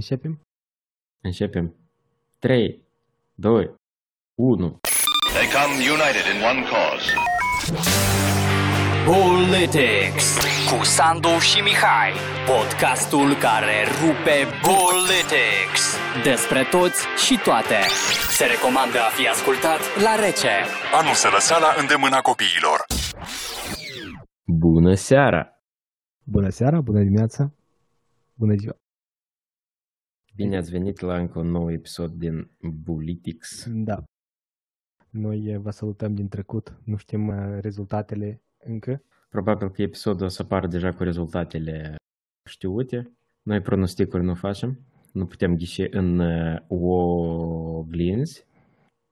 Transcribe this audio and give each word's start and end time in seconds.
Începem? 0.00 0.40
Începem. 1.22 1.74
3, 2.38 2.82
2, 3.34 3.74
1. 4.34 4.78
They 5.34 5.46
come 5.56 5.74
united 5.96 6.26
in 6.34 6.38
one 6.50 6.62
cause. 6.72 7.06
Politics 9.12 10.26
cu 10.70 10.84
Sandu 10.84 11.38
și 11.48 11.60
Mihai. 11.60 12.12
Podcastul 12.52 13.28
care 13.46 13.76
rupe 14.00 14.38
Politics. 14.70 15.82
Despre 16.22 16.62
toți 16.70 17.00
și 17.24 17.34
toate. 17.44 17.78
Se 18.38 18.44
recomandă 18.44 18.98
a 18.98 19.10
fi 19.16 19.28
ascultat 19.28 19.80
la 20.06 20.14
rece. 20.24 20.54
Anul 21.00 21.14
se 21.14 21.28
lăsa 21.28 21.58
la 21.58 21.70
îndemâna 21.80 22.20
copiilor. 22.20 22.78
Bună 24.44 24.94
seara! 24.94 25.42
Bună 26.22 26.48
seara, 26.48 26.80
bună 26.80 27.00
dimineața, 27.02 27.52
bună 28.34 28.54
ziua. 28.54 28.76
Bine 30.36 30.56
ați 30.56 30.70
venit 30.70 31.00
la 31.00 31.18
încă 31.18 31.38
un 31.38 31.50
nou 31.50 31.72
episod 31.72 32.12
din 32.12 32.50
Politics. 32.84 33.66
Da. 33.68 34.04
Noi 35.10 35.44
eh, 35.44 35.58
vă 35.58 35.70
salutăm 35.70 36.14
din 36.14 36.28
trecut, 36.28 36.80
nu 36.84 36.96
știm 36.96 37.28
eh, 37.28 37.58
rezultatele 37.60 38.42
încă. 38.58 39.02
Probabil 39.28 39.70
că 39.70 39.82
episodul 39.82 40.26
o 40.26 40.28
să 40.28 40.42
apară 40.42 40.66
deja 40.66 40.92
cu 40.92 41.02
rezultatele 41.02 41.94
știute. 42.48 43.12
Noi 43.42 43.60
pronosticuri 43.60 44.24
nu 44.24 44.34
facem. 44.34 44.78
Nu 45.12 45.26
putem 45.26 45.56
ghiși 45.56 45.86
în 45.90 46.18
uh, 46.18 46.60
oglinzi. 46.68 48.46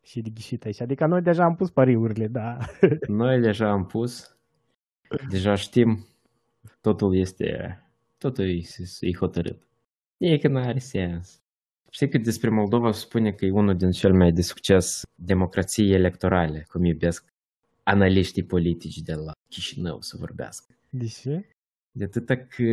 Și 0.02 0.20
de 0.20 0.30
ghișit 0.30 0.64
aici. 0.64 0.80
Adică 0.80 1.06
noi 1.06 1.22
deja 1.22 1.44
am 1.44 1.56
pus 1.56 1.70
pariurile, 1.70 2.26
da. 2.26 2.58
Noi 3.08 3.40
deja 3.40 3.70
am 3.70 3.86
pus. 3.86 4.36
Deja 5.28 5.54
știm. 5.54 6.06
Totul 6.80 7.16
este... 7.16 7.78
Totul 8.18 8.44
e, 8.44 8.60
e 9.00 9.12
hotărât. 9.12 9.66
E 10.26 10.38
că 10.38 10.48
nu 10.48 10.58
are 10.58 10.78
sens. 10.78 11.42
Știi 11.90 12.08
că 12.08 12.18
despre 12.18 12.50
Moldova 12.50 12.92
se 12.92 13.00
spune 13.00 13.32
că 13.32 13.44
e 13.44 13.50
unul 13.50 13.76
din 13.76 13.90
cel 13.90 14.12
mai 14.12 14.32
de 14.32 14.42
succes 14.42 15.02
democrații 15.14 15.92
electorale, 15.92 16.66
cum 16.68 16.84
iubesc 16.84 17.32
analiștii 17.82 18.44
politici 18.44 18.98
de 18.98 19.14
la 19.14 19.32
Chișinău 19.48 20.00
să 20.00 20.16
vorbească. 20.18 20.74
De 20.90 21.06
ce? 21.06 21.48
De 21.90 22.04
atâta 22.04 22.36
că 22.36 22.64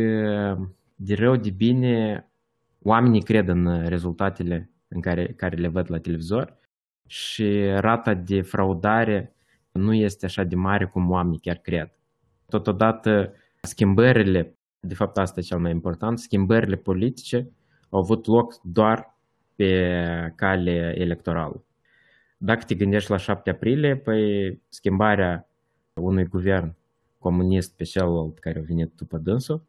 de 0.94 1.14
rău 1.14 1.36
de 1.36 1.50
bine 1.50 2.26
oamenii 2.82 3.22
cred 3.22 3.48
în 3.48 3.88
rezultatele 3.88 4.70
în 4.88 5.00
care, 5.00 5.26
care 5.26 5.56
le 5.56 5.68
văd 5.68 5.90
la 5.90 5.98
televizor 5.98 6.58
și 7.06 7.64
rata 7.64 8.14
de 8.14 8.40
fraudare 8.40 9.34
nu 9.72 9.94
este 9.94 10.26
așa 10.26 10.44
de 10.44 10.54
mare 10.54 10.86
cum 10.86 11.10
oamenii 11.10 11.38
chiar 11.38 11.56
cred. 11.56 11.90
Totodată 12.48 13.34
schimbările, 13.62 14.56
de 14.88 14.94
fapt 14.94 15.18
asta 15.18 15.40
e 15.40 15.42
cel 15.42 15.58
mai 15.58 15.70
important, 15.70 16.18
schimbările 16.18 16.76
politice 16.76 17.50
au 17.90 17.98
avut 17.98 18.26
loc 18.26 18.60
doar 18.62 19.16
pe 19.54 20.32
cale 20.36 20.94
electorală. 20.98 21.64
Dacă 22.36 22.64
te 22.64 22.74
gândești 22.74 23.10
la 23.10 23.16
7 23.16 23.50
aprilie, 23.50 23.96
păi 23.96 24.60
schimbarea 24.68 25.48
unui 25.94 26.24
guvern 26.24 26.74
comunist 27.18 27.76
pe 27.76 27.84
celălalt 27.84 28.38
care 28.38 28.58
a 28.58 28.62
venit 28.66 28.92
după 28.96 29.18
dânsul, 29.18 29.62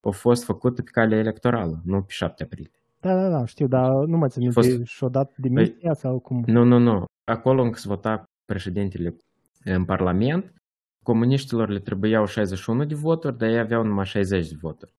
a 0.00 0.10
fost 0.10 0.44
făcută 0.44 0.82
pe 0.82 0.90
cale 0.92 1.16
electorală, 1.16 1.80
nu 1.84 2.02
pe 2.02 2.12
7 2.12 2.42
aprilie. 2.42 2.70
Da, 3.00 3.14
da, 3.14 3.28
da, 3.28 3.44
știu, 3.44 3.66
dar 3.66 3.90
nu 3.90 4.16
mă 4.16 4.28
țin 4.28 4.50
Fost- 4.50 4.68
minte 4.68 4.84
și-o 4.84 5.08
dat 5.08 5.36
demisia 5.36 5.92
sau 5.92 6.18
cum? 6.18 6.42
Nu, 6.46 6.64
nu, 6.64 6.78
nu. 6.78 7.04
Acolo 7.24 7.62
încă 7.62 7.78
se 7.78 7.88
vota 7.88 8.24
președintele 8.44 9.16
în 9.64 9.84
Parlament. 9.84 10.61
Comuniștilor 11.02 11.68
le 11.68 11.78
trebuiau 11.78 12.26
61 12.26 12.84
de 12.84 12.94
voturi, 12.94 13.38
dar 13.38 13.48
ei 13.48 13.58
aveau 13.58 13.82
numai 13.82 14.06
60 14.06 14.48
de 14.48 14.56
voturi. 14.60 14.94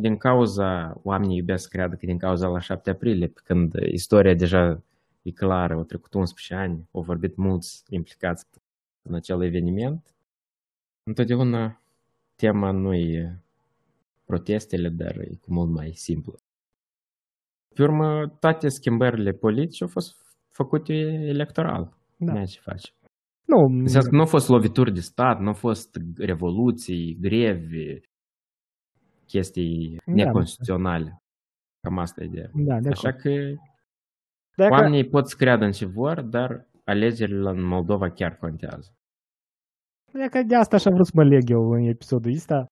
Din 0.00 0.16
cauza, 0.16 1.00
oamenii 1.02 1.36
iubesc 1.36 1.62
să 1.62 1.68
creadă 1.68 1.96
că 1.96 2.06
din 2.06 2.18
cauza 2.18 2.48
la 2.48 2.58
7 2.58 2.90
aprilie, 2.90 3.26
pe 3.26 3.40
când 3.44 3.74
istoria 3.74 4.34
deja 4.34 4.82
e 5.22 5.30
clară, 5.30 5.74
au 5.74 5.84
trecut 5.84 6.14
11 6.14 6.54
ani, 6.54 6.88
au 6.92 7.00
vorbit 7.00 7.36
mulți 7.36 7.84
implicați 7.88 8.46
în 9.02 9.14
acel 9.14 9.42
eveniment. 9.42 10.14
Întotdeauna 11.02 11.82
tema 12.36 12.70
nu 12.70 12.94
e 12.94 13.42
protestele, 14.24 14.88
dar 14.88 15.16
e 15.16 15.38
cu 15.40 15.52
mult 15.52 15.70
mai 15.70 15.92
simplă. 15.94 16.38
Pe 17.74 17.82
urmă, 17.82 18.28
toate 18.40 18.68
schimbările 18.68 19.32
politice 19.32 19.84
au 19.84 19.90
fost 19.90 20.16
făcute 20.50 20.92
electoral. 21.26 21.96
Da. 22.16 22.32
Nu 22.32 22.46
ce 22.46 22.60
face. 22.60 22.92
Nu, 23.46 23.58
Înseamnă 23.78 24.08
că 24.08 24.14
nu 24.14 24.20
au 24.20 24.26
fost 24.26 24.48
lovituri 24.48 24.92
de 24.92 25.00
stat, 25.00 25.38
nu 25.40 25.46
au 25.46 25.52
fost 25.54 25.88
revoluții, 26.16 27.16
grevi, 27.20 28.00
chestii 29.26 29.96
Da. 30.06 30.12
neconstituționale. 30.12 31.22
Cam 31.80 31.98
asta 31.98 32.22
e 32.22 32.26
ideea. 32.26 32.50
da, 32.54 32.80
de 32.80 32.88
Așa 32.88 33.08
acord. 33.08 33.22
că 33.22 33.30
Dacă- 34.56 34.72
oamenii 34.72 35.08
pot 35.08 35.28
să 35.28 35.34
creadă 35.38 35.64
în 35.64 35.70
ce 35.70 35.86
vor, 35.86 36.20
dar 36.22 36.68
alegerile 36.84 37.50
în 37.50 37.66
Moldova 37.66 38.10
chiar 38.10 38.36
contează. 38.36 38.96
E 40.12 40.28
că 40.28 40.42
de 40.46 40.54
asta 40.54 40.76
așa 40.76 40.90
vrut 40.90 41.06
să 41.06 41.12
mă 41.14 41.24
leg 41.24 41.50
eu 41.50 41.70
în 41.70 41.82
episodul 41.88 42.32
ăsta. 42.32 42.66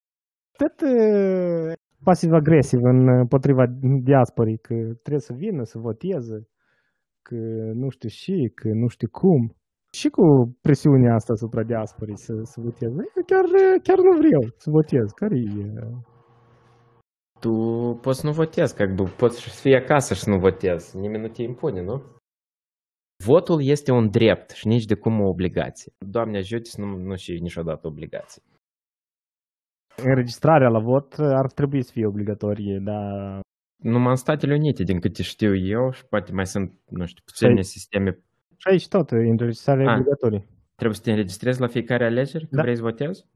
Tot 0.57 0.81
uh, 0.81 1.73
pasiv-agresiv 2.05 2.81
în, 2.83 3.09
împotriva 3.09 3.65
diasporii, 4.03 4.59
că 4.59 4.75
trebuie 4.75 5.21
să 5.31 5.33
vină 5.33 5.63
să 5.65 5.79
voteze, 5.79 6.49
că 7.23 7.35
nu 7.75 7.89
știu 7.89 8.09
și, 8.09 8.51
că 8.55 8.69
nu 8.69 8.87
știu 8.89 9.09
cum. 9.11 9.57
Și 9.97 10.09
cu 10.09 10.57
presiunea 10.61 11.15
asta 11.15 11.33
asupra 11.33 11.63
diasporii 11.63 12.19
să, 12.19 12.33
să 12.43 12.61
voteze. 12.61 13.03
Eu 13.17 13.25
chiar, 13.27 13.45
chiar 13.83 13.99
nu 13.99 14.17
vreau 14.17 14.43
să 14.57 14.71
votez. 14.71 15.11
Care 15.11 15.37
e? 15.37 15.67
Tu 17.41 17.53
poți 18.01 18.21
să 18.21 18.27
nu 18.27 18.33
votezi, 18.33 18.75
că 18.75 18.85
poți 19.17 19.41
să 19.41 19.61
fii 19.61 19.75
acasă 19.77 20.15
și 20.15 20.21
să 20.21 20.31
nu 20.31 20.39
votezi. 20.39 20.97
Nimeni 20.97 21.23
nu 21.23 21.29
te 21.29 21.43
impune, 21.43 21.83
nu? 21.83 22.03
Votul 23.25 23.63
este 23.63 23.93
un 23.93 24.11
drept 24.11 24.51
și 24.51 24.67
nici 24.67 24.85
de 24.85 24.95
cum 24.95 25.21
o 25.21 25.29
obligație. 25.29 25.93
Doamne 25.99 26.39
ajută 26.39 26.69
să 26.69 26.81
nu, 26.81 26.97
nu 26.97 27.17
și 27.17 27.39
niciodată 27.41 27.87
obligație. 27.87 28.43
Înregistrarea 29.97 30.69
la 30.69 30.81
vot 30.81 31.15
ar 31.19 31.53
trebui 31.53 31.83
să 31.83 31.91
fie 31.93 32.07
obligatorie, 32.07 32.79
dar 32.85 33.41
Numai 33.83 34.11
în 34.11 34.17
Statele 34.17 34.55
Unite, 34.55 34.83
din 34.83 35.01
câte 35.01 35.23
știu 35.23 35.57
eu, 35.57 35.91
și 35.91 36.07
poate 36.07 36.33
mai 36.33 36.47
sunt, 36.47 36.73
nu 36.89 37.07
știu, 37.07 37.23
puține 37.25 37.61
Păi- 37.61 37.63
sisteme, 37.77 38.19
și 38.63 38.69
aici 38.71 38.89
tot, 38.89 39.11
înregistrarea 39.11 39.85
Ah. 39.91 39.97
e 39.97 39.99
obligatorie. 39.99 40.47
trebuie 40.75 40.97
să 40.97 41.03
te 41.03 41.11
înregistrezi 41.11 41.61
la 41.61 41.67
fiecare 41.67 42.05
alegere 42.05 42.39
când 42.45 42.57
Da. 42.57 42.63
vrei 42.63 42.77
să 42.77 42.83
votezi? 42.83 43.27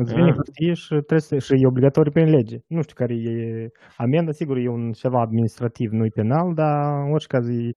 Îți 0.00 0.14
vine 0.14 0.28
Ah. 0.30 0.34
hârtie 0.34 0.72
și, 0.74 0.88
trebuie 0.88 1.20
să, 1.20 1.38
și 1.38 1.52
e 1.62 1.66
obligatoriu 1.66 2.12
prin 2.12 2.28
lege. 2.30 2.58
Nu 2.66 2.82
știu 2.82 2.94
care 2.94 3.14
e 3.14 3.70
amenda, 3.96 4.32
sigur 4.32 4.56
e 4.56 4.68
un 4.68 4.92
ceva 4.92 5.20
administrativ, 5.20 5.90
nu-i 5.90 6.10
penal, 6.10 6.54
dar 6.54 7.02
în 7.06 7.12
orice 7.12 7.26
caz 7.26 7.48
e 7.48 7.70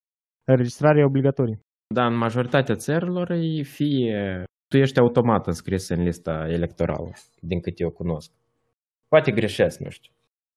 înregistrarea 0.48 1.02
e 1.02 1.06
obligatorie. 1.06 1.60
Da, 1.94 2.06
în 2.06 2.16
majoritatea 2.16 2.76
țărilor 2.76 3.32
e 3.32 3.62
fie... 3.62 4.44
Tu 4.68 4.78
ești 4.78 5.00
automat 5.00 5.48
înscris 5.48 5.90
în 5.90 6.04
lista 6.04 6.46
electorală, 6.50 7.12
din 7.42 7.60
câte 7.62 7.84
eu 7.84 7.90
cunosc. 7.90 8.32
Poate 9.08 9.32
greșesc, 9.32 9.80
nu 9.80 9.90
știu. 9.90 10.12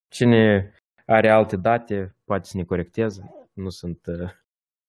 Cine 0.08 0.72
are 1.06 1.28
alte 1.30 1.56
date, 1.56 2.14
poate 2.24 2.44
să 2.48 2.56
ne 2.56 2.64
corecteze. 2.64 3.30
Nu 3.52 3.68
sunt 3.68 4.06
uh, 4.06 4.30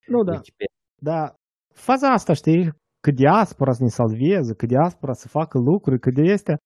Nu, 0.07 0.17
Wikipedia. 0.17 0.70
Dar 1.03 1.35
faza 1.73 2.07
asta, 2.11 2.33
știi, 2.33 2.69
că 2.99 3.11
diaspora 3.11 3.71
să 3.71 3.83
ne 3.83 3.89
salveze, 3.89 4.53
că 4.53 4.65
diaspora 4.65 5.13
să 5.13 5.27
facă 5.27 5.57
lucruri, 5.57 5.99
că 5.99 6.11
de 6.11 6.21
este... 6.21 6.57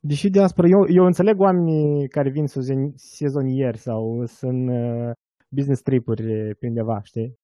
Deși 0.00 0.28
diaspora, 0.30 0.68
eu, 0.68 0.82
eu 0.88 1.04
înțeleg 1.04 1.40
oamenii 1.40 2.08
care 2.08 2.30
vin 2.30 2.46
sezon- 2.46 2.94
sezonieri 2.94 3.78
sau 3.78 4.24
sunt 4.26 4.68
uh, 4.70 5.10
business 5.48 5.82
tripuri 5.82 6.54
pe 6.58 6.66
undeva, 6.66 7.00
știi? 7.02 7.34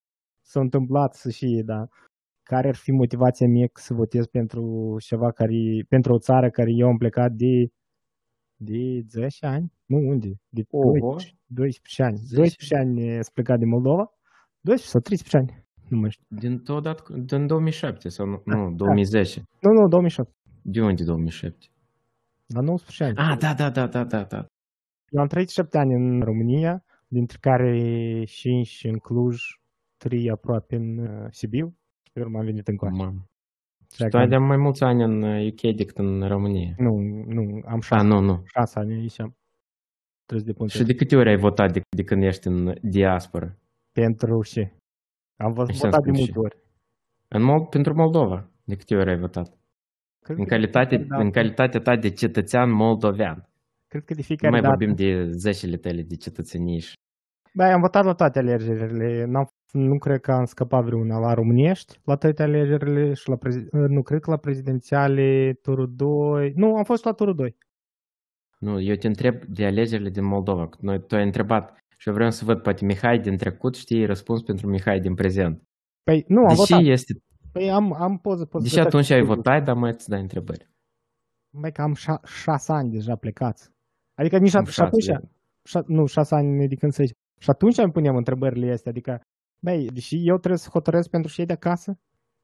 S-au 0.45 0.63
întâmplat 0.63 1.15
să 1.15 1.31
și, 1.31 1.63
da. 1.65 1.87
Care 2.43 2.69
ar 2.69 2.75
fi 2.75 2.91
motivația 2.91 3.47
mea 3.49 3.69
să 3.73 3.95
votez 3.95 4.27
pentru 4.27 4.97
ceva 4.99 5.31
care, 5.33 5.85
pentru 5.89 6.13
o 6.13 6.19
țară 6.19 6.51
care 6.51 6.71
eu 6.73 6.89
am 6.89 6.97
plecat 6.97 7.33
de, 7.33 7.55
de 8.57 9.01
10 9.09 9.47
ani? 9.47 9.73
Nu, 9.87 9.99
unde? 9.99 10.31
De 10.49 10.63
Oho. 10.71 10.99
12, 10.99 11.37
12 11.47 12.03
ani. 12.03 12.17
10. 12.17 12.35
12 12.35 12.77
ani 12.77 13.25
s 13.25 13.31
plecat 13.31 13.59
din 13.59 13.69
Moldova. 13.69 14.05
12 14.61 14.89
sau 14.93 15.01
13 15.01 15.37
ani. 15.37 15.65
Nu 15.91 15.99
mai 15.99 16.11
știu. 16.11 16.25
Din, 16.29 16.59
tot, 16.59 17.09
din 17.09 17.47
2007 17.47 18.09
sau 18.09 18.27
nu, 18.27 18.43
nu 18.45 18.71
2010. 18.75 19.43
Nu, 19.61 19.71
nu, 19.73 19.89
2007. 19.89 20.31
De 20.63 20.81
unde 20.83 21.05
2007? 21.05 21.57
La 22.47 22.61
19 22.61 23.05
ani. 23.05 23.31
Ah, 23.31 23.39
da, 23.39 23.55
da, 23.55 23.71
da, 23.71 23.87
da, 23.87 24.05
da, 24.05 24.23
da. 24.25 24.47
Eu 25.09 25.21
am 25.21 25.27
trăit 25.27 25.49
7 25.49 25.79
ani 25.79 25.95
în 25.95 26.21
România, 26.21 26.85
dintre 27.09 27.39
care 27.41 27.73
5 28.25 28.81
în 28.85 28.97
Cluj, 28.99 29.37
3 29.97 30.31
aproape 30.31 30.77
în 30.77 30.99
uh, 30.99 31.27
Sibiu 31.31 31.77
și 32.03 32.13
pe 32.13 32.21
urmă 32.21 32.39
am 32.39 32.45
venit 32.45 32.69
în 32.69 32.77
Coaș. 32.77 32.97
Mamă. 32.97 33.25
Și 33.95 34.05
tu 34.11 34.17
ai 34.17 34.29
de 34.29 34.37
mai 34.37 34.57
mulți 34.57 34.83
ani 34.83 35.03
în 35.03 35.23
uh, 35.23 35.47
UK 35.53 35.61
decât 35.77 35.99
în 35.99 36.29
România. 36.29 36.75
Nu, 36.79 36.91
nu, 37.27 37.61
am 37.67 37.77
Ah, 37.79 37.83
6, 37.85 38.07
nu, 38.07 38.21
nu. 38.21 38.43
6 38.45 38.79
ani 38.79 38.93
aici. 38.93 39.21
am. 39.21 39.35
Trebuie 40.27 40.47
să 40.47 40.53
depun 40.53 40.67
Și 40.67 40.83
de 40.85 40.95
câte 40.95 41.17
ori 41.17 41.29
ai 41.29 41.37
votat 41.37 41.73
de, 41.73 41.81
de 41.97 42.03
când 42.03 42.23
ești 42.23 42.47
în 42.47 42.75
diaspora? 42.83 43.55
pentru 43.93 44.43
ce? 44.43 44.73
Am 45.41 45.53
văzut 45.53 45.71
Așa 45.75 45.89
votat 45.89 46.03
de 46.03 46.09
spun 46.09 46.13
multe 46.19 46.33
și- 46.33 46.39
ori. 46.39 46.57
În 47.29 47.43
Mol- 47.43 47.67
pentru 47.67 47.95
Moldova. 47.95 48.49
De 48.65 48.77
câte 48.77 48.97
ori 48.97 49.11
ai 49.11 49.19
votat? 49.19 49.59
Cred 50.23 50.37
În 50.39 50.45
că 50.45 50.49
de 50.51 50.57
calitate, 50.57 50.89
fiecare 50.97 51.09
dată- 51.09 51.23
în 51.23 51.31
calitatea 51.31 51.81
ta 51.81 51.97
de 51.97 52.11
cetățean 52.11 52.71
moldovean. 52.71 53.49
Cred 53.89 54.05
că 54.05 54.13
de 54.15 54.19
Nu 54.21 54.25
fiecare 54.27 54.51
mai 54.53 54.61
dată. 54.61 54.75
vorbim 54.77 54.95
de 54.95 55.31
zecile 55.31 55.77
tale 55.77 56.03
de 56.03 56.17
cetățenii 56.17 56.79
și 56.79 56.93
Bă, 57.55 57.63
am 57.65 57.81
votat 57.81 58.05
la 58.05 58.13
toate 58.15 58.39
alegerile. 58.39 59.25
N-am, 59.25 59.47
nu 59.73 59.99
cred 59.99 60.21
că 60.21 60.33
am 60.33 60.45
scăpat 60.45 60.85
vreuna 60.85 61.19
la 61.19 61.35
românești, 61.35 61.99
la 62.05 62.17
toate 62.17 62.43
alegerile 62.43 63.13
și 63.15 63.29
la 63.29 63.37
prezi, 63.37 63.67
nu 63.71 64.03
cred 64.03 64.21
că 64.21 64.31
la 64.31 64.37
prezidențiale 64.37 65.59
turul 65.63 65.93
2. 65.97 66.53
Nu, 66.57 66.77
am 66.77 66.85
fost 66.85 67.05
la 67.05 67.13
turul 67.13 67.35
2. 67.35 67.57
Nu, 68.59 68.81
eu 68.81 68.95
te 68.95 69.07
întreb 69.07 69.45
de 69.45 69.67
alegerile 69.67 70.11
din 70.11 70.25
Moldova. 70.25 70.69
Noi, 70.81 71.07
tu 71.07 71.15
ai 71.15 71.25
întrebat 71.25 71.79
și 72.01 72.09
eu 72.09 72.15
vreau 72.15 72.31
să 72.31 72.45
văd, 72.45 72.63
poate 72.63 72.85
Mihai 72.85 73.19
din 73.19 73.37
trecut 73.37 73.75
știe 73.77 74.07
răspuns 74.07 74.43
pentru 74.43 74.67
Mihai 74.69 75.01
din 75.01 75.15
prezent. 75.15 75.63
Păi 76.03 76.25
nu, 76.29 76.41
am 76.41 76.47
Deși 76.49 76.59
votat. 76.73 76.85
este... 76.85 77.13
Păi 77.53 77.71
am, 77.71 77.93
am 77.93 78.19
poză. 78.19 78.45
poză 78.45 78.65
Deși 78.65 78.79
atunci 78.79 79.11
ai 79.11 79.23
votat, 79.23 79.65
dar 79.65 79.77
mai 79.77 79.91
îți 79.91 80.09
dai 80.09 80.21
întrebări. 80.21 80.71
Mai 81.51 81.73
că 81.73 81.83
am 81.83 81.95
șa- 81.95 82.23
șase 82.43 82.73
ani 82.73 82.91
deja 82.91 83.17
plecați. 83.17 83.71
Adică 84.15 84.39
nici 84.39 84.55
Am 84.55 84.65
at- 84.65 84.67
și 84.67 84.73
șase, 84.73 84.87
atunci, 84.87 85.05
da. 85.07 85.19
șa- 85.69 85.87
nu, 85.87 86.07
șase 86.07 86.35
ani 86.35 86.69
de 86.69 86.75
când 86.75 86.93
să 86.93 87.03
zici. 87.05 87.17
Și 87.39 87.51
atunci 87.51 87.79
îmi 87.79 87.93
puneam 87.93 88.17
întrebările 88.17 88.73
astea, 88.73 88.91
adică, 88.91 89.21
băi, 89.63 89.87
deși 89.93 90.29
eu 90.29 90.37
trebuie 90.39 90.59
să 90.59 90.69
hotărăsc 90.73 91.11
pentru 91.11 91.33
cei 91.33 91.47
de 91.47 91.53
acasă, 91.53 91.99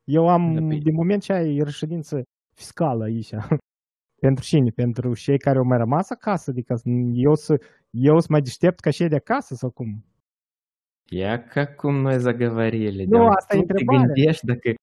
eu 0.04 0.28
am, 0.28 0.54
Da, 0.54 0.60
păi- 0.74 0.78
din 0.82 0.94
moment 0.94 1.22
ce 1.22 1.32
ai 1.32 1.58
reședință 1.62 2.22
fiscală 2.54 3.04
aici, 3.04 3.30
pentru 4.24 4.44
cine? 4.44 4.70
Pentru 4.70 5.14
cei 5.14 5.38
care 5.38 5.58
au 5.58 5.64
mai 5.64 5.78
rămas 5.78 6.10
acasă, 6.10 6.50
adică 6.50 6.80
eu 7.12 7.34
să, 7.34 7.60
eu 7.98 8.20
să 8.20 8.26
mai 8.30 8.40
deștept 8.42 8.80
ca 8.80 8.90
cei 8.90 9.08
de 9.08 9.16
acasă 9.16 9.54
sau 9.54 9.70
cum? 9.70 10.04
Ia 11.10 11.42
ca 11.46 11.66
cum 11.66 11.94
noi 12.00 12.18
zagovorili. 12.18 13.04
Nu, 13.04 13.18
de- 13.18 13.24
asta 13.36 13.56
e 13.56 13.60
tu 13.60 13.64
te 13.66 13.72
întrebarea. 13.72 14.04
gândești 14.06 14.46
dacă... 14.46 14.74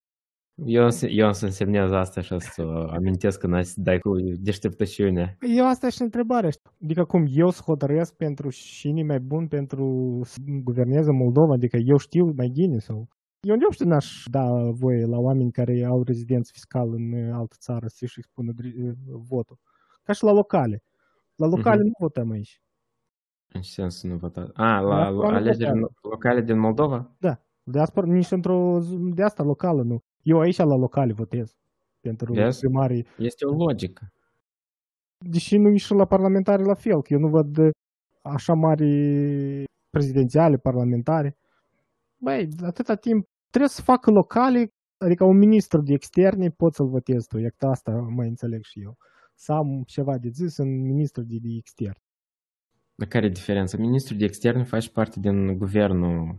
Eu, 0.64 0.88
eu 1.08 1.32
să 1.32 1.44
însemnez 1.44 1.90
asta 1.90 2.20
și 2.20 2.32
o 2.32 2.38
să 2.38 2.62
o 2.62 2.90
amintesc 2.90 3.38
când 3.38 3.54
ai 3.54 3.64
să 3.64 3.74
dai 3.80 3.98
cu 3.98 4.10
deșteptăciune. 4.38 5.36
Păi 5.38 5.56
Eu 5.56 5.66
asta 5.68 5.88
și 5.88 6.02
întrebarea. 6.02 6.50
știi? 6.50 6.70
Adică 6.82 7.04
cum 7.04 7.26
eu 7.28 7.50
să 7.50 7.62
hotărăsc 7.64 8.14
pentru 8.16 8.48
cine 8.50 9.02
mai 9.02 9.20
bun 9.20 9.48
pentru 9.48 10.20
să 10.24 10.38
guverneze 10.62 11.10
Moldova, 11.12 11.52
adică 11.54 11.76
eu 11.76 11.96
știu 11.96 12.24
mai 12.36 12.48
bine 12.48 12.78
sau... 12.78 13.08
Eu 13.40 13.56
nu 13.56 13.70
știu 13.70 13.86
n-aș 13.86 14.22
da 14.30 14.44
voie 14.70 15.04
la 15.06 15.18
oameni 15.18 15.52
care 15.52 15.84
au 15.84 16.02
rezidență 16.02 16.50
fiscală 16.54 16.90
în 16.94 17.12
uh, 17.12 17.30
altă 17.32 17.56
țară 17.58 17.86
să-și 17.86 18.18
expună 18.18 18.52
dri- 18.52 18.76
uh, 18.86 18.92
votul. 19.28 19.58
Ca 20.02 20.12
și 20.12 20.24
la 20.24 20.32
locale. 20.32 20.82
La 21.36 21.46
locale 21.46 21.76
Mhm. 21.76 21.84
nu 21.86 21.92
votăm 21.98 22.30
aici. 22.30 22.62
În 23.54 23.60
ce 23.60 23.70
sens 23.70 23.98
să 23.98 24.06
nu 24.06 24.16
votat? 24.16 24.50
A, 24.54 24.62
la, 24.64 24.80
La 24.80 24.96
la 25.02 25.10
locale 25.10 25.36
alegeri 25.36 25.70
votează. 25.70 25.92
locale 26.02 26.40
din 26.40 26.58
Moldova? 26.58 27.10
De 27.62 27.78
asta 27.80 28.02
nici 28.02 28.30
într-o 28.30 28.78
z- 28.80 29.14
de 29.14 29.22
asta 29.22 29.42
locală 29.42 29.82
nu. 29.82 30.02
Eu 30.22 30.40
aici 30.40 30.56
la 30.56 30.76
locale 30.76 31.12
votez. 31.12 31.56
Pentru 32.00 32.32
Vezi? 32.32 32.58
primarii. 32.58 33.06
Este 33.18 33.46
o 33.46 33.54
logică. 33.54 34.12
Deși 35.18 35.56
nu 35.56 35.76
și 35.76 35.92
la 35.92 36.04
parlamentare 36.04 36.62
la 36.62 36.74
fel, 36.74 37.02
că 37.02 37.12
eu 37.12 37.18
nu 37.18 37.28
văd 37.28 37.56
uh, 37.56 37.70
așa 38.22 38.52
mari 38.54 39.64
prezidențiale, 39.90 40.56
parlamentare. 40.56 41.36
Băi, 42.16 42.48
atâta 42.62 42.94
timp 42.94 43.26
trebuie 43.50 43.70
să 43.70 43.82
facă 43.82 44.10
locale, 44.10 44.72
adică 44.98 45.24
un 45.24 45.38
ministru 45.38 45.80
de 45.82 45.92
externe 45.92 46.50
pot 46.50 46.74
să-l 46.74 46.86
votez 46.88 47.26
tu, 47.26 47.38
e 47.38 47.52
că 47.56 47.66
asta 47.66 47.92
mai 47.92 48.28
înțeleg 48.28 48.62
și 48.62 48.80
eu. 48.82 48.96
Să 49.34 49.52
am 49.52 49.82
ceva 49.86 50.18
de 50.18 50.28
zis 50.28 50.56
în 50.56 50.80
ministru 50.82 51.22
de, 51.22 51.36
de 51.42 51.48
extern. 51.56 51.98
Dar 52.94 53.08
care 53.08 53.26
e 53.26 53.28
diferența? 53.28 53.76
Ministrul 53.78 54.18
de 54.18 54.24
externe 54.24 54.62
face 54.64 54.90
parte 54.90 55.20
din 55.20 55.58
guvernul 55.58 56.38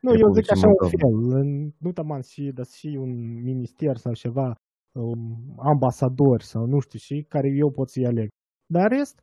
Nu, 0.00 0.10
eu 0.10 0.32
zic 0.32 0.46
Republicii 0.46 0.52
așa 0.52 0.66
un 0.66 0.74
Moldova. 0.80 1.28
fel, 1.30 1.38
în- 1.40 1.72
nu 1.78 1.92
taman 1.92 2.20
și, 2.22 2.42
dar 2.54 2.66
și 2.66 2.86
un 2.86 3.42
minister 3.42 3.96
sau 3.96 4.12
ceva, 4.14 4.54
um, 4.92 5.54
ambasadori 5.58 6.44
sau 6.44 6.66
nu 6.66 6.80
știu 6.80 6.98
și, 6.98 7.24
care 7.28 7.48
eu 7.48 7.70
pot 7.70 7.88
să-i 7.90 8.06
aleg. 8.06 8.28
Dar 8.66 8.82
în 8.90 8.96
rest, 8.98 9.20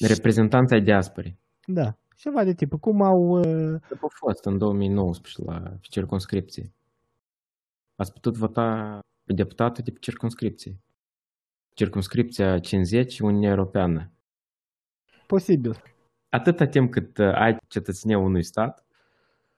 reprezentanța 0.00 0.74
ai 0.74 0.82
diasporei. 0.82 1.38
da, 1.66 1.96
ceva 2.16 2.44
de 2.44 2.54
tip, 2.54 2.72
cum 2.80 3.02
au 3.02 3.20
uh, 3.38 3.80
După 3.88 4.04
a 4.06 4.08
fost 4.08 4.44
în 4.44 4.58
2019 4.58 5.44
la 5.44 5.76
circunscripție. 5.80 6.72
Ați 7.96 8.12
putut 8.12 8.36
vota 8.36 8.98
pe 9.24 9.32
deputatul 9.32 9.84
de 9.84 9.90
pe 9.90 9.98
circunscripție. 10.00 10.80
Circunscripția 11.74 12.58
50 12.58 13.20
Uniunea 13.20 13.50
Europeană. 13.50 14.10
posibil. 15.26 15.82
Atâta 16.28 16.66
timp 16.66 16.90
cât 16.90 17.18
uh, 17.18 17.32
ai 17.34 17.56
cetățenia 17.68 18.18
unui 18.18 18.42
stat, 18.42 18.84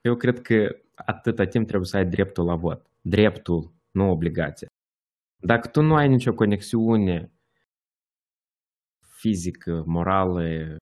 eu 0.01 0.17
cred 0.17 0.41
că 0.41 0.77
atâta 0.95 1.45
timp 1.45 1.67
trebuie 1.67 1.89
să 1.89 1.97
ai 1.97 2.07
dreptul 2.07 2.45
la 2.45 2.55
vot. 2.55 2.87
Dreptul, 3.01 3.73
nu 3.91 4.11
obligația. 4.11 4.69
Dacă 5.37 5.69
tu 5.69 5.83
nu 5.83 5.95
ai 5.95 6.09
nicio 6.09 6.35
conexiune 6.35 7.31
fizică, 9.01 9.83
morală, 9.87 10.77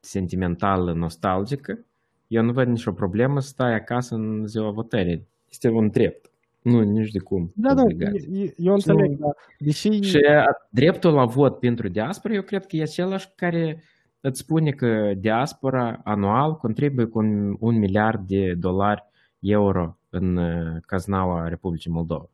sentimentală, 0.00 0.92
nostalgică, 0.92 1.84
eu 2.26 2.42
nu 2.42 2.52
văd 2.52 2.68
nicio 2.68 2.92
problemă 2.92 3.40
să 3.40 3.48
stai 3.48 3.74
acasă 3.74 4.14
în 4.14 4.46
ziua 4.46 4.70
votării. 4.70 5.26
Este 5.50 5.68
un 5.68 5.88
drept. 5.88 6.30
Nu, 6.62 6.80
nici 6.80 7.10
de 7.10 7.18
cum. 7.18 7.52
Da, 7.54 7.74
da, 7.74 7.82
obligație. 7.82 8.28
eu- 8.32 8.52
eu 8.56 8.72
înțeleg, 8.72 9.16
dar 9.18 9.36
deși... 9.58 10.00
Și 10.00 10.16
a- 10.16 10.66
dreptul 10.70 11.12
la 11.12 11.24
vot 11.24 11.58
pentru 11.58 11.88
diaspora, 11.88 12.34
eu 12.34 12.42
cred 12.42 12.66
că 12.66 12.76
e 12.76 12.82
același 12.82 13.28
care 13.34 13.82
îți 14.20 14.40
spune 14.40 14.70
că 14.70 15.12
diaspora 15.16 16.00
anual 16.04 16.56
contribuie 16.56 17.06
cu 17.06 17.18
un, 17.18 17.56
un 17.60 17.78
miliard 17.78 18.26
de 18.26 18.54
dolari 18.54 19.04
euro 19.38 19.98
în 20.08 20.36
uh, 20.36 20.76
caznaua 20.86 21.48
Republicii 21.48 21.90
Moldova. 21.90 22.30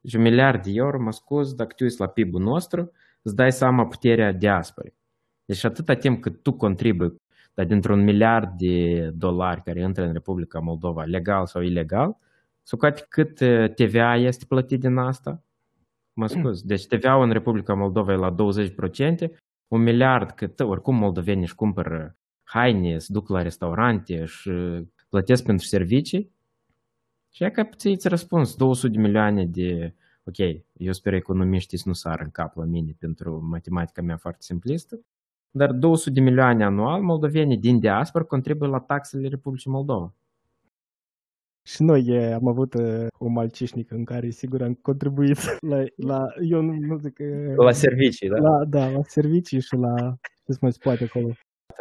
Deci 0.00 0.14
un 0.14 0.22
miliard 0.22 0.62
de 0.62 0.70
euro, 0.74 1.00
mă 1.00 1.12
scuz, 1.12 1.54
dacă 1.54 1.74
tu 1.76 1.84
uiți 1.84 2.00
la 2.00 2.06
PIB-ul 2.06 2.40
nostru, 2.40 2.92
îți 3.22 3.34
dai 3.34 3.52
seama 3.52 3.86
puterea 3.86 4.32
diasporei. 4.32 4.94
Deci 5.44 5.64
atâta 5.64 5.94
timp 5.94 6.20
cât 6.20 6.42
tu 6.42 6.52
contribui, 6.52 7.14
dar 7.54 7.66
dintr-un 7.66 8.04
miliard 8.04 8.56
de 8.56 9.08
dolari 9.14 9.62
care 9.62 9.80
intră 9.80 10.04
în 10.04 10.12
Republica 10.12 10.58
Moldova, 10.58 11.04
legal 11.04 11.46
sau 11.46 11.62
ilegal, 11.62 12.16
socoate 12.62 13.06
cât 13.08 13.40
uh, 13.40 13.70
TVA 13.74 14.16
este 14.16 14.44
plătit 14.48 14.80
din 14.80 14.96
asta, 14.96 15.42
Mă 16.18 16.26
scuz. 16.26 16.62
Deci 16.62 16.86
TVA-ul 16.86 17.24
în 17.24 17.30
Republica 17.32 17.74
Moldova 17.74 18.12
e 18.12 18.16
la 18.16 18.34
20%, 18.34 18.36
un 19.68 19.82
miliard 19.82 20.30
cât 20.30 20.60
oricum 20.60 20.94
moldovenii 20.96 21.42
își 21.42 21.54
cumpără 21.54 22.16
haine, 22.42 22.98
se 22.98 23.12
duc 23.12 23.28
la 23.28 23.42
restaurante 23.42 24.24
și 24.24 24.50
plătesc 25.08 25.44
pentru 25.44 25.66
servicii. 25.66 26.32
Și 27.30 27.44
e 27.44 27.50
că 27.50 27.64
puțin 27.64 27.90
îți 27.90 28.08
răspuns 28.08 28.56
200 28.56 28.92
de 28.92 29.00
milioane 29.00 29.46
de... 29.46 29.94
Ok, 30.24 30.38
eu 30.72 30.92
sper 30.92 31.14
economiștii 31.14 31.78
să 31.78 31.84
nu 31.86 31.94
sară 31.94 32.22
în 32.22 32.30
cap 32.30 32.56
la 32.56 32.64
mine 32.64 32.96
pentru 32.98 33.40
matematica 33.42 34.02
mea 34.02 34.16
foarte 34.16 34.42
simplistă, 34.42 35.00
dar 35.50 35.72
200 35.72 36.10
de 36.10 36.20
milioane 36.20 36.64
anual 36.64 37.02
moldovenii 37.02 37.58
din 37.58 37.78
diaspora 37.78 38.24
contribuie 38.24 38.70
la 38.70 38.80
taxele 38.80 39.28
Republicii 39.28 39.70
Moldova. 39.70 40.14
Și 41.72 41.82
noi 41.82 42.02
e, 42.06 42.32
am 42.32 42.46
avut 42.48 42.74
uh, 42.74 43.06
un 43.18 43.32
malcișnic 43.32 43.90
în 43.90 44.04
care 44.04 44.30
sigur 44.30 44.62
am 44.62 44.74
contribuit 44.74 45.38
la, 45.72 45.78
la 45.96 46.18
eu 46.50 46.60
nu, 46.60 46.72
nu 46.72 46.96
zic 46.96 47.12
că... 47.12 47.24
La 47.56 47.70
servicii, 47.70 48.28
da? 48.28 48.36
la, 48.36 48.64
da, 48.64 48.88
la 48.88 49.00
servicii 49.02 49.60
și 49.60 49.74
la 49.74 49.94
ce 50.44 50.52
se 50.52 50.58
mai 50.60 50.72
spune 50.72 50.96
acolo. 51.08 51.30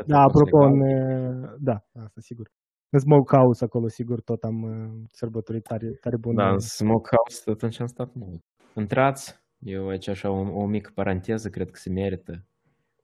Da, 0.05 0.19
apropo, 0.19 0.57
în, 0.57 0.79
uh, 0.79 1.53
da, 1.59 1.77
asta 2.03 2.21
sigur. 2.21 2.51
În 2.89 2.99
Smokehouse 2.99 3.63
acolo, 3.63 3.87
sigur, 3.87 4.21
tot 4.21 4.43
am 4.43 4.61
uh, 4.61 5.07
sărbătorit 5.11 5.63
tare, 5.63 5.89
tare 6.01 6.17
bună. 6.17 6.43
Da, 6.43 6.49
în 6.49 6.59
Smokehouse 6.59 7.51
atunci 7.51 7.79
am 7.79 7.87
stat 7.87 8.13
mult. 8.13 8.41
Intrați, 8.75 9.39
eu 9.59 9.87
aici 9.87 10.07
așa 10.07 10.29
o, 10.29 10.61
o 10.61 10.65
mică 10.65 10.91
paranteză, 10.93 11.49
cred 11.49 11.69
că 11.69 11.79
se 11.79 11.89
merită. 11.89 12.45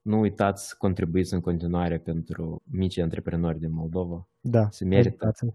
Nu 0.01 0.19
uitați 0.19 0.67
să 0.67 0.75
contribuiți 0.77 1.33
în 1.33 1.41
continuare 1.41 1.97
pentru 1.97 2.61
mici 2.65 2.99
antreprenori 2.99 3.59
din 3.59 3.73
Moldova. 3.73 4.27
da, 4.41 4.67
se 4.69 4.85
merită. 4.85 5.09
uitați 5.09 5.45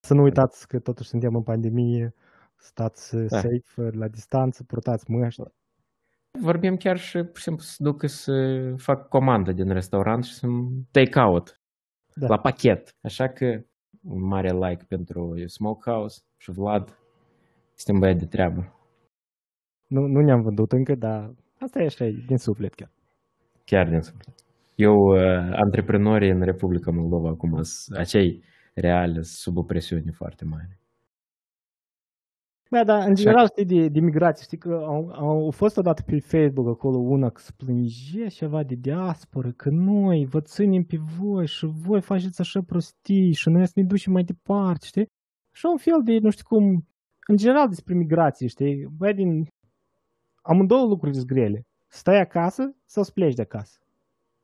Să 0.00 0.14
nu 0.14 0.22
uitați 0.22 0.68
că 0.68 0.78
totuși 0.78 1.08
suntem 1.08 1.34
în 1.34 1.42
pandemie, 1.42 2.14
stați 2.56 3.14
uh, 3.14 3.26
Da. 3.28 3.36
safe, 3.38 3.82
uh, 3.82 3.92
la 3.92 4.08
distanță, 4.08 4.64
purtați 4.64 5.10
măști. 5.10 5.42
Vorbim 6.40 6.76
chiar 6.76 6.98
și, 6.98 7.18
pur 7.18 7.36
și 7.36 7.42
simplu, 7.42 7.62
să 7.62 7.76
ducă 7.82 8.06
să 8.06 8.32
fac 8.76 9.08
comandă 9.08 9.52
din 9.52 9.72
restaurant 9.72 10.24
și 10.24 10.32
să 10.34 10.46
take-out 10.90 11.60
Da. 12.14 12.26
la 12.26 12.38
pachet. 12.38 12.96
Așa 13.00 13.28
că 13.28 13.60
un 14.02 14.26
mare 14.26 14.50
like 14.52 14.84
pentru 14.88 15.34
Smokehouse 15.46 16.20
și 16.36 16.50
Vlad. 16.50 16.98
Suntem 17.74 18.00
băieți 18.00 18.18
de 18.20 18.26
treabă. 18.26 18.72
Nu, 19.86 20.00
nu 20.06 20.20
ne-am 20.20 20.42
vândut 20.42 20.72
încă, 20.72 20.94
dar 20.94 21.34
asta 21.58 21.82
e 21.82 21.84
așa, 21.84 22.04
e 22.04 22.24
din 22.26 22.36
suflet 22.36 22.74
chiar. 22.74 22.90
Chiar 23.64 23.88
din 23.88 24.00
suflet. 24.00 24.34
Eu, 24.74 24.94
uh, 24.94 25.52
antreprenorii 25.64 26.30
în 26.30 26.42
Republica 26.42 26.90
Moldova 26.90 27.28
acum, 27.28 27.62
sunt 27.62 27.98
acei 27.98 28.42
reale, 28.80 29.12
sunt 29.12 29.24
sub 29.24 29.56
o 29.56 29.62
presiune 29.62 30.10
foarte 30.10 30.44
mare. 30.44 30.78
Da, 32.70 32.84
dar 32.84 32.96
în 32.96 33.12
Așa 33.12 33.22
general, 33.22 33.46
știi, 33.46 33.64
de, 33.64 33.88
de 33.88 34.00
migrație, 34.00 34.44
știi 34.44 34.58
că 34.58 34.72
au, 34.86 35.10
au 35.10 35.50
fost 35.50 35.76
odată 35.76 36.02
pe 36.02 36.18
Facebook 36.18 36.68
acolo 36.68 36.98
una 36.98 37.30
că 37.30 37.40
se 37.40 37.52
plângea 37.56 38.28
ceva 38.28 38.62
de 38.62 38.74
diasporă, 38.74 39.52
că 39.52 39.68
noi 39.70 40.26
vă 40.26 40.40
ținem 40.40 40.82
pe 40.82 40.96
voi 41.18 41.46
și 41.46 41.66
voi 41.66 42.00
faceți 42.00 42.40
așa 42.40 42.60
prostii 42.66 43.32
și 43.32 43.48
noi 43.48 43.66
să 43.66 43.72
ne 43.74 43.84
ducem 43.84 44.12
mai 44.12 44.22
departe, 44.22 44.86
știi? 44.86 45.06
Așa 45.52 45.68
un 45.68 45.76
fel 45.76 46.00
de, 46.04 46.18
nu 46.18 46.30
știu 46.30 46.44
cum, 46.48 46.64
în 47.26 47.36
general 47.36 47.68
despre 47.68 47.94
migrație, 47.94 48.46
știi? 48.46 48.86
Băi, 48.96 49.14
din 49.14 49.46
amândouă 50.42 50.86
lucruri 50.86 51.14
sunt 51.14 51.26
grele. 51.26 51.66
Stai 51.88 52.20
acasă 52.20 52.62
sau 52.84 53.02
să 53.02 53.10
pleci 53.14 53.34
de 53.34 53.42
acasă. 53.42 53.78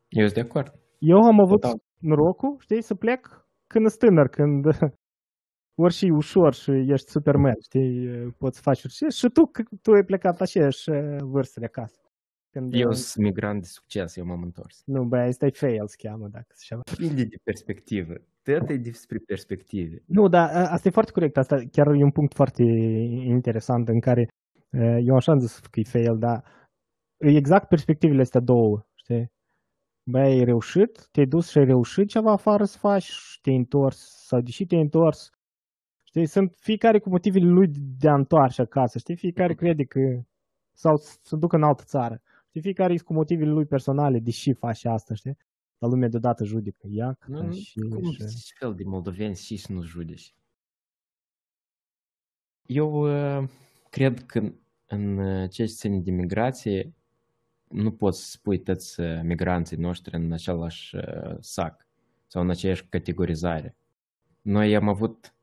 Eu 0.09 0.27
sunt 0.27 0.35
de 0.35 0.41
acord. 0.41 0.69
Eu 0.99 1.17
am 1.17 1.41
avut 1.41 1.61
Total. 1.61 1.79
norocul, 1.99 2.57
știi, 2.59 2.83
să 2.83 2.95
plec 2.95 3.44
când 3.67 3.87
ești 3.87 3.99
tânăr, 3.99 4.29
când 4.29 4.65
ori 5.85 5.95
și 5.95 6.05
ușor 6.05 6.55
și 6.55 6.71
ești 6.71 7.11
superman, 7.11 7.55
știi, 7.63 8.09
poți 8.39 8.61
face 8.61 8.81
orice. 8.85 9.17
Și 9.17 9.29
tu, 9.29 9.51
tu 9.83 9.93
ai 9.93 10.05
plecat 10.05 10.39
la 10.39 10.45
aceeași 10.45 10.91
vârstă 11.21 11.61
de 11.61 11.67
acasă. 11.67 11.99
Când, 12.51 12.75
eu 12.75 12.93
sunt 12.93 13.25
migrant 13.25 13.61
de 13.61 13.67
succes, 13.67 14.17
eu 14.17 14.25
m-am 14.25 14.43
întors. 14.43 14.83
Nu, 14.85 15.05
băi, 15.05 15.21
asta 15.21 15.47
e 15.47 15.51
fail, 15.51 15.87
se 15.87 15.97
cheamă, 15.99 16.29
dacă 16.29 16.47
se 16.49 16.65
cheamă. 16.69 16.83
Depinde 16.91 17.25
de 17.25 17.37
perspectivă. 17.43 18.15
Tot 18.43 18.69
e 18.69 18.77
despre 18.77 19.19
perspective. 19.19 20.03
Nu, 20.07 20.29
dar 20.29 20.51
asta 20.71 20.89
e 20.89 20.91
foarte 20.91 21.13
corect. 21.13 21.37
Asta 21.37 21.63
chiar 21.71 21.87
e 21.87 22.03
un 22.03 22.11
punct 22.11 22.35
foarte 22.35 22.63
interesant 22.63 23.89
în 23.89 24.01
care 24.01 24.29
eu 25.01 25.15
așa 25.15 25.33
am 25.33 25.39
zis 25.39 25.59
că 25.59 25.81
e 25.81 25.83
fail, 25.83 26.19
dar 26.19 26.45
exact 27.17 27.69
perspectivele 27.69 28.21
astea 28.21 28.41
două, 28.41 28.87
știi? 28.95 29.33
Băi, 30.07 30.23
ai 30.23 30.45
reușit, 30.45 31.09
te-ai 31.11 31.27
dus 31.27 31.51
și 31.51 31.59
ai 31.59 31.65
reușit 31.65 32.09
ceva 32.09 32.33
afară 32.33 32.65
să 32.65 32.79
faci? 32.79 33.03
Și 33.03 33.41
te-ai 33.41 33.57
întors, 33.57 33.99
sau 34.27 34.41
deși 34.41 34.67
te-ai 34.67 34.81
întors, 34.81 35.31
știi, 36.03 36.27
sunt 36.27 36.55
fiecare 36.57 36.99
cu 36.99 37.09
motivele 37.09 37.47
lui 37.47 37.69
de 37.99 38.09
a 38.09 38.15
întoarce 38.15 38.63
acasă, 38.63 38.99
știi, 38.99 39.17
fiecare 39.17 39.55
crede 39.55 39.85
că, 39.85 40.01
sau 40.73 40.97
să 41.23 41.37
ducă 41.37 41.57
în 41.57 41.63
altă 41.63 41.83
țară, 41.87 42.23
știi, 42.49 42.61
fiecare 42.61 42.93
e 42.93 42.99
cu 42.99 43.13
motivele 43.13 43.51
lui 43.51 43.67
personale, 43.67 44.19
deși 44.19 44.53
face 44.53 44.89
asta, 44.89 45.15
știi, 45.15 45.37
la 45.79 45.89
lumea 45.89 46.09
deodată 46.09 46.45
judecă, 46.45 46.87
ia, 46.91 47.19
nu, 47.27 47.53
și... 47.53 47.81
Cum 47.81 48.11
și... 48.11 48.55
fel 48.59 48.75
de 48.75 48.85
moldoveni 48.85 49.37
și 49.37 49.57
să 49.57 49.73
nu 49.73 49.83
judeci? 49.83 50.35
Eu 52.67 52.93
uh, 52.93 53.49
cred 53.91 54.27
că 54.27 54.53
în 54.87 55.19
uh, 55.19 55.51
ce 55.51 55.65
ține 55.65 55.99
de 55.99 56.11
migrație, 56.11 56.95
nu 57.75 57.91
poți 57.91 58.21
să 58.21 58.31
spui 58.31 58.59
toți 58.59 59.01
uh, 59.01 59.21
migranții 59.23 59.77
noștri 59.77 60.17
în 60.17 60.33
același 60.33 60.97
uh, 60.97 61.37
sac 61.41 61.87
sau 62.27 62.43
în 62.43 62.51
aceeași 62.51 62.87
categorizare. 62.89 63.77
Noi 64.43 64.77
am 64.77 64.89
avut 64.89 65.35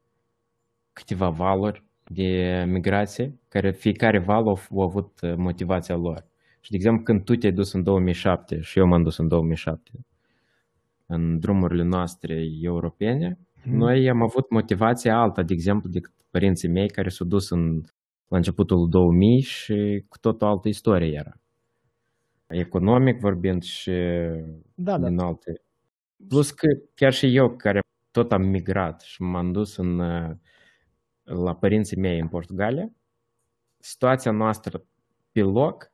câteva 0.93 1.29
valuri 1.29 1.83
de 2.03 2.63
migrație, 2.67 3.39
care 3.47 3.71
fiecare 3.71 4.19
val 4.19 4.47
a, 4.47 4.51
a 4.51 4.83
avut 4.83 5.21
uh, 5.21 5.33
motivația 5.35 5.95
lor. 5.95 6.25
Și, 6.59 6.69
de 6.69 6.75
exemplu, 6.75 7.03
când 7.03 7.23
tu 7.23 7.35
te-ai 7.35 7.51
dus 7.51 7.73
în 7.73 7.83
2007 7.83 8.59
și 8.59 8.79
eu 8.79 8.87
m-am 8.87 9.03
dus 9.03 9.17
în 9.17 9.27
2007 9.27 9.91
în 11.05 11.39
drumurile 11.39 11.83
noastre 11.83 12.43
europene, 12.61 13.37
mm. 13.63 13.77
noi 13.77 14.09
am 14.09 14.21
avut 14.21 14.49
motivația 14.49 15.17
alta, 15.17 15.43
de 15.43 15.53
exemplu, 15.53 15.89
decât 15.89 16.13
părinții 16.29 16.69
mei 16.69 16.89
care 16.89 17.09
s-au 17.09 17.27
dus 17.27 17.49
în, 17.49 17.81
la 18.27 18.37
începutul 18.37 18.89
2000 18.89 19.41
și 19.41 20.05
cu 20.09 20.17
tot 20.17 20.41
o 20.41 20.45
altă 20.45 20.67
istorie 20.67 21.13
era 21.13 21.40
economic 22.51 23.19
vorbind 23.19 23.63
și 23.63 23.91
da, 24.73 24.97
din 24.97 25.15
da. 25.15 25.25
alte. 25.25 25.61
Plus 26.27 26.51
că 26.51 26.67
chiar 26.93 27.13
și 27.13 27.35
eu 27.35 27.55
care 27.55 27.79
tot 28.11 28.31
am 28.31 28.41
migrat 28.41 29.01
și 29.01 29.21
m-am 29.21 29.51
dus 29.51 29.77
în, 29.77 29.95
la 31.23 31.55
părinții 31.55 31.97
mei 31.97 32.19
în 32.19 32.27
Portugalia, 32.27 32.91
situația 33.77 34.31
noastră 34.31 34.83
pe 35.31 35.41
loc, 35.41 35.91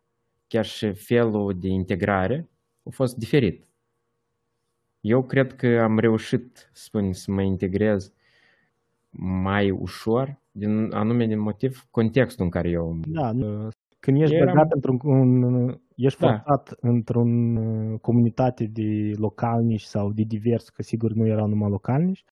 chiar 0.47 0.65
și 0.65 0.93
felul 0.93 1.59
de 1.59 1.67
integrare, 1.67 2.49
a 2.83 2.89
fost 2.89 3.17
diferit. 3.17 3.67
Eu 5.01 5.23
cred 5.23 5.55
că 5.55 5.67
am 5.67 5.99
reușit, 5.99 6.69
spun, 6.73 7.13
să 7.13 7.31
mă 7.31 7.41
integrez 7.41 8.13
mai 9.19 9.71
ușor, 9.71 10.39
din 10.51 10.91
anume 10.93 11.25
din 11.25 11.39
motiv 11.39 11.87
contextul 11.91 12.43
în 12.43 12.51
care 12.51 12.69
eu... 12.69 12.99
Da, 13.07 13.33
când 13.99 14.21
ești 14.21 14.35
Eram... 14.35 14.53
băgat 14.53 14.71
într-un, 14.71 14.99
un, 15.03 15.79
ești 15.97 16.19
da. 16.19 16.27
forțat 16.27 16.77
într-un 16.79 17.55
uh, 17.55 17.99
comunitate 17.99 18.65
de 18.65 19.13
localnici 19.15 19.81
sau 19.81 20.11
de 20.11 20.23
divers, 20.23 20.69
că 20.69 20.81
sigur 20.81 21.11
nu 21.11 21.27
erau 21.27 21.47
numai 21.47 21.69
localnici. 21.69 22.23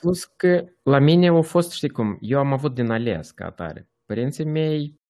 Plus 0.00 0.24
că 0.24 0.64
la 0.82 0.98
mine 0.98 1.28
au 1.28 1.42
fost, 1.42 1.72
știi 1.72 1.88
cum, 1.88 2.18
eu 2.20 2.38
am 2.38 2.52
avut 2.52 2.74
din 2.74 2.90
ales 2.90 3.30
ca 3.30 3.44
atare. 3.46 3.88
Părinții 4.04 4.44
mei 4.44 5.00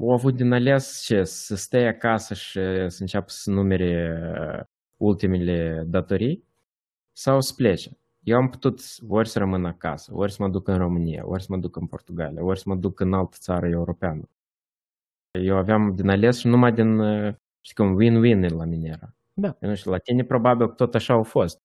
au 0.00 0.10
avut 0.10 0.36
din 0.36 0.52
ales 0.52 1.02
ce, 1.04 1.24
să 1.24 1.56
stai 1.56 1.86
acasă 1.86 2.34
și 2.34 2.60
să 2.86 2.96
înceapă 3.00 3.26
să 3.28 3.50
numere 3.50 4.20
uh, 4.38 4.64
ultimele 4.96 5.84
datorii 5.86 6.44
sau 7.12 7.40
să 7.40 7.52
plece. 7.56 7.98
Eu 8.20 8.36
am 8.36 8.48
putut 8.48 8.80
ori 9.08 9.28
să 9.28 9.38
rămân 9.38 9.64
acasă, 9.64 10.14
ori 10.14 10.32
să 10.32 10.42
mă 10.42 10.48
duc 10.48 10.68
în 10.68 10.76
România, 10.76 11.26
ori 11.26 11.42
să 11.42 11.46
mă 11.50 11.56
duc 11.56 11.76
în 11.76 11.86
Portugalia, 11.86 12.44
ori 12.44 12.58
să 12.58 12.64
mă 12.66 12.74
duc 12.74 13.00
în 13.00 13.12
altă 13.12 13.36
țară 13.40 13.68
europeană. 13.68 14.28
Eu 15.40 15.56
aveam 15.56 15.94
din 15.94 16.08
ales 16.08 16.38
și 16.38 16.46
numai 16.46 16.72
din, 16.72 17.00
știi 17.60 17.74
cum, 17.74 17.96
win-win 18.00 18.48
la 18.48 18.64
mine 18.64 18.88
era. 18.88 19.14
Da. 19.32 19.56
Eu 19.60 19.68
nu 19.68 19.74
știu, 19.74 19.90
la 19.90 19.98
tine 19.98 20.24
probabil 20.24 20.68
tot 20.68 20.94
așa 20.94 21.12
au 21.14 21.22
fost. 21.22 21.62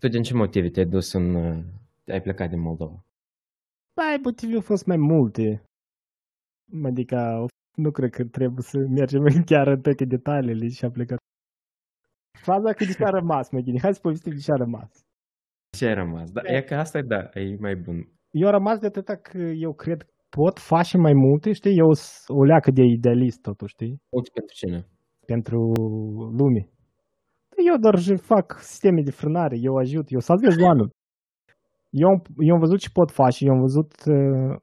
Tu 0.00 0.08
din 0.08 0.22
ce 0.22 0.34
motive 0.34 0.68
te-ai 0.68 0.86
dus 0.86 1.12
în... 1.12 1.34
ai 2.06 2.22
plecat 2.22 2.48
din 2.48 2.60
Moldova? 2.60 3.04
Bai, 3.94 4.20
motive 4.22 4.54
au 4.54 4.60
fost 4.60 4.86
mai 4.86 4.96
multe. 4.96 5.64
Adică 6.84 7.46
nu 7.76 7.90
cred 7.90 8.10
că 8.10 8.24
trebuie 8.24 8.62
să 8.62 8.78
mergem 8.78 9.24
chiar 9.50 9.66
în 9.66 9.80
toate 9.80 10.04
detaliile 10.04 10.68
și 10.68 10.84
a 10.84 10.90
plecat. 10.90 11.18
Faza 12.38 12.72
că 12.72 12.84
de 12.84 12.92
ce 12.92 13.04
a 13.04 13.10
rămas, 13.10 13.50
mă 13.50 13.60
gândi. 13.60 13.80
Hai 13.80 13.94
să 13.94 14.00
povestim 14.00 14.32
de 14.32 14.38
ce 14.38 14.52
a 14.52 14.56
rămas. 14.56 15.06
Ce 15.76 15.86
a 15.86 15.94
rămas? 15.94 16.30
Da, 16.30 16.40
e 16.44 16.62
că 16.62 16.74
asta 16.74 16.98
e, 16.98 17.02
da, 17.02 17.30
e 17.34 17.56
mai 17.60 17.76
bun. 17.76 18.12
Eu 18.30 18.46
am 18.46 18.52
rămas 18.52 18.78
de 18.78 18.86
atâta 18.86 19.16
că 19.16 19.38
eu 19.38 19.74
cred 19.74 20.13
pot 20.38 20.58
face 20.58 20.96
mai 20.98 21.12
multe, 21.12 21.52
știi? 21.52 21.76
Eu 21.82 21.90
o 22.40 22.44
leacă 22.44 22.70
de 22.70 22.82
idealist, 22.82 23.40
totuși, 23.40 23.74
știi? 23.74 23.94
Multe 24.12 24.30
pentru 24.38 24.54
cine? 24.60 24.78
Pentru 25.26 25.58
lume. 26.38 26.62
Eu 27.68 27.76
doar 27.84 27.96
fac 28.32 28.46
sisteme 28.58 29.00
de 29.02 29.10
frânare, 29.10 29.56
eu 29.60 29.74
ajut, 29.76 30.06
eu 30.08 30.20
salvez 30.20 30.54
oameni. 30.66 30.90
Eu, 31.90 32.22
eu 32.48 32.54
am 32.54 32.60
văzut 32.60 32.78
ce 32.78 32.90
pot 32.92 33.10
face, 33.10 33.44
eu 33.44 33.52
am 33.52 33.60
văzut 33.60 33.90
uh, 34.06 34.56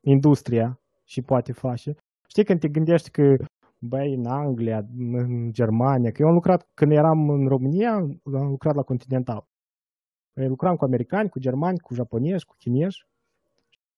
industria 0.00 0.80
și 1.04 1.22
poate 1.22 1.52
face. 1.52 1.90
Știi 2.28 2.44
când 2.44 2.60
te 2.60 2.68
gândești 2.68 3.10
că 3.10 3.22
băi, 3.78 4.14
în 4.14 4.26
Anglia, 4.26 4.78
în 5.22 5.52
Germania, 5.52 6.10
că 6.10 6.22
eu 6.22 6.28
am 6.28 6.34
lucrat, 6.34 6.60
când 6.74 6.92
eram 6.92 7.28
în 7.28 7.46
România, 7.48 7.92
am 8.40 8.48
lucrat 8.50 8.74
la 8.74 8.82
Continental. 8.82 9.46
Eu 10.34 10.48
lucram 10.48 10.76
cu 10.76 10.84
americani, 10.84 11.28
cu 11.28 11.38
germani, 11.38 11.78
cu 11.78 11.94
japonezi, 11.94 12.44
cu 12.44 12.54
chinezi 12.58 12.98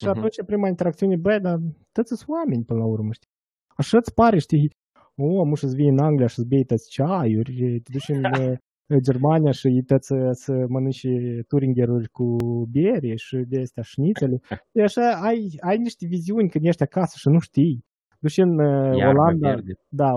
și 0.00 0.06
uh-huh. 0.06 0.16
atunci 0.16 0.42
prima 0.46 0.68
interacțiune, 0.68 1.16
băi, 1.16 1.40
dar 1.40 1.58
toți 1.92 2.16
sunt 2.16 2.28
oameni 2.28 2.64
până 2.64 2.78
la 2.78 2.86
urmă, 2.86 3.12
știi? 3.12 3.30
Așa 3.66 3.96
îți 3.96 4.14
pare, 4.14 4.38
știi? 4.38 4.70
O, 5.14 5.40
am 5.40 5.54
să 5.54 5.66
vii 5.74 5.88
în 5.88 5.98
Anglia 5.98 6.26
și 6.26 6.34
să 6.34 6.44
bei 6.46 6.64
toți 6.64 6.90
ceaiuri, 6.90 7.80
te 7.82 7.90
duci 7.92 8.08
în 8.08 8.22
Germania 9.06 9.50
și 9.50 9.82
tăți 9.86 10.06
să, 10.06 10.30
să 10.32 10.64
mănânci 10.68 11.06
turingeruri 11.48 12.08
cu 12.08 12.36
biere 12.70 13.14
și 13.16 13.36
de 13.36 13.60
astea 13.60 13.82
șnițele. 13.82 14.40
E 14.72 14.82
așa, 14.82 15.10
ai, 15.10 15.58
ai 15.60 15.78
niște 15.78 16.06
viziuni 16.06 16.48
când 16.48 16.64
ești 16.64 16.82
acasă 16.82 17.14
și 17.18 17.28
nu 17.28 17.38
știi. 17.38 17.84
Duci 18.18 18.36
în 18.36 18.58
iarba 18.96 19.20
Olanda, 19.20 19.48
verde. 19.48 19.72
da, 19.88 20.10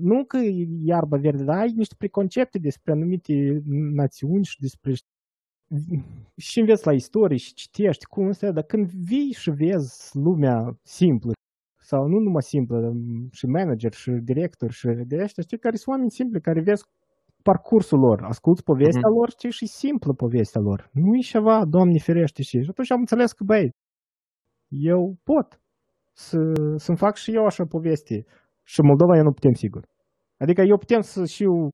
nu 0.00 0.24
că 0.24 0.38
iarba 0.82 1.16
verde, 1.16 1.44
dar 1.44 1.58
ai 1.58 1.72
niște 1.76 1.94
preconcepte 1.98 2.58
despre 2.58 2.92
anumite 2.92 3.62
națiuni 3.94 4.44
și 4.44 4.60
despre 4.60 4.92
și 6.36 6.60
înveți 6.60 6.86
la 6.86 6.92
istorie 6.92 7.36
și 7.36 7.54
citești 7.54 8.04
cum 8.04 8.28
este, 8.28 8.50
dar 8.50 8.64
când 8.64 8.86
vii 8.90 9.32
și 9.32 9.50
vezi 9.50 10.10
lumea 10.12 10.78
simplă, 10.82 11.32
sau 11.80 12.06
nu 12.06 12.18
numai 12.18 12.42
simplă, 12.42 12.92
și 13.32 13.46
manager, 13.46 13.92
și 13.92 14.10
director, 14.10 14.70
și 14.70 14.86
de 14.86 15.22
ăștia, 15.22 15.42
știi, 15.42 15.58
care 15.58 15.76
sunt 15.76 15.94
oameni 15.94 16.10
simpli, 16.10 16.40
care 16.40 16.60
vezi 16.60 16.84
parcursul 17.42 17.98
lor, 17.98 18.22
asculți 18.22 18.62
povestea 18.62 19.08
mm-hmm. 19.08 19.16
lor, 19.18 19.30
știi, 19.30 19.50
și 19.50 19.66
simplă 19.66 20.12
povestea 20.12 20.60
lor. 20.60 20.90
Nu 20.92 21.16
e 21.16 21.20
ceva, 21.20 21.64
Doamne 21.64 21.98
ferește, 21.98 22.42
și 22.42 22.66
atunci 22.68 22.90
am 22.90 22.98
înțeles 22.98 23.32
că, 23.32 23.44
băi, 23.44 23.70
eu 24.68 25.16
pot 25.22 25.60
să, 26.12 26.38
să-mi 26.76 26.96
fac 26.96 27.16
și 27.16 27.34
eu 27.34 27.44
așa 27.44 27.64
poveste. 27.64 28.26
Și 28.62 28.80
Moldova 28.80 29.16
eu 29.16 29.22
nu 29.22 29.32
putem, 29.32 29.52
sigur. 29.52 29.82
Adică 30.36 30.62
eu 30.62 30.78
putem 30.78 31.00
să 31.00 31.24
știu, 31.24 31.68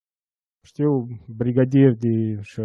știu, 0.64 1.06
brigadier 1.36 1.92
de 1.94 2.40
și 2.40 2.60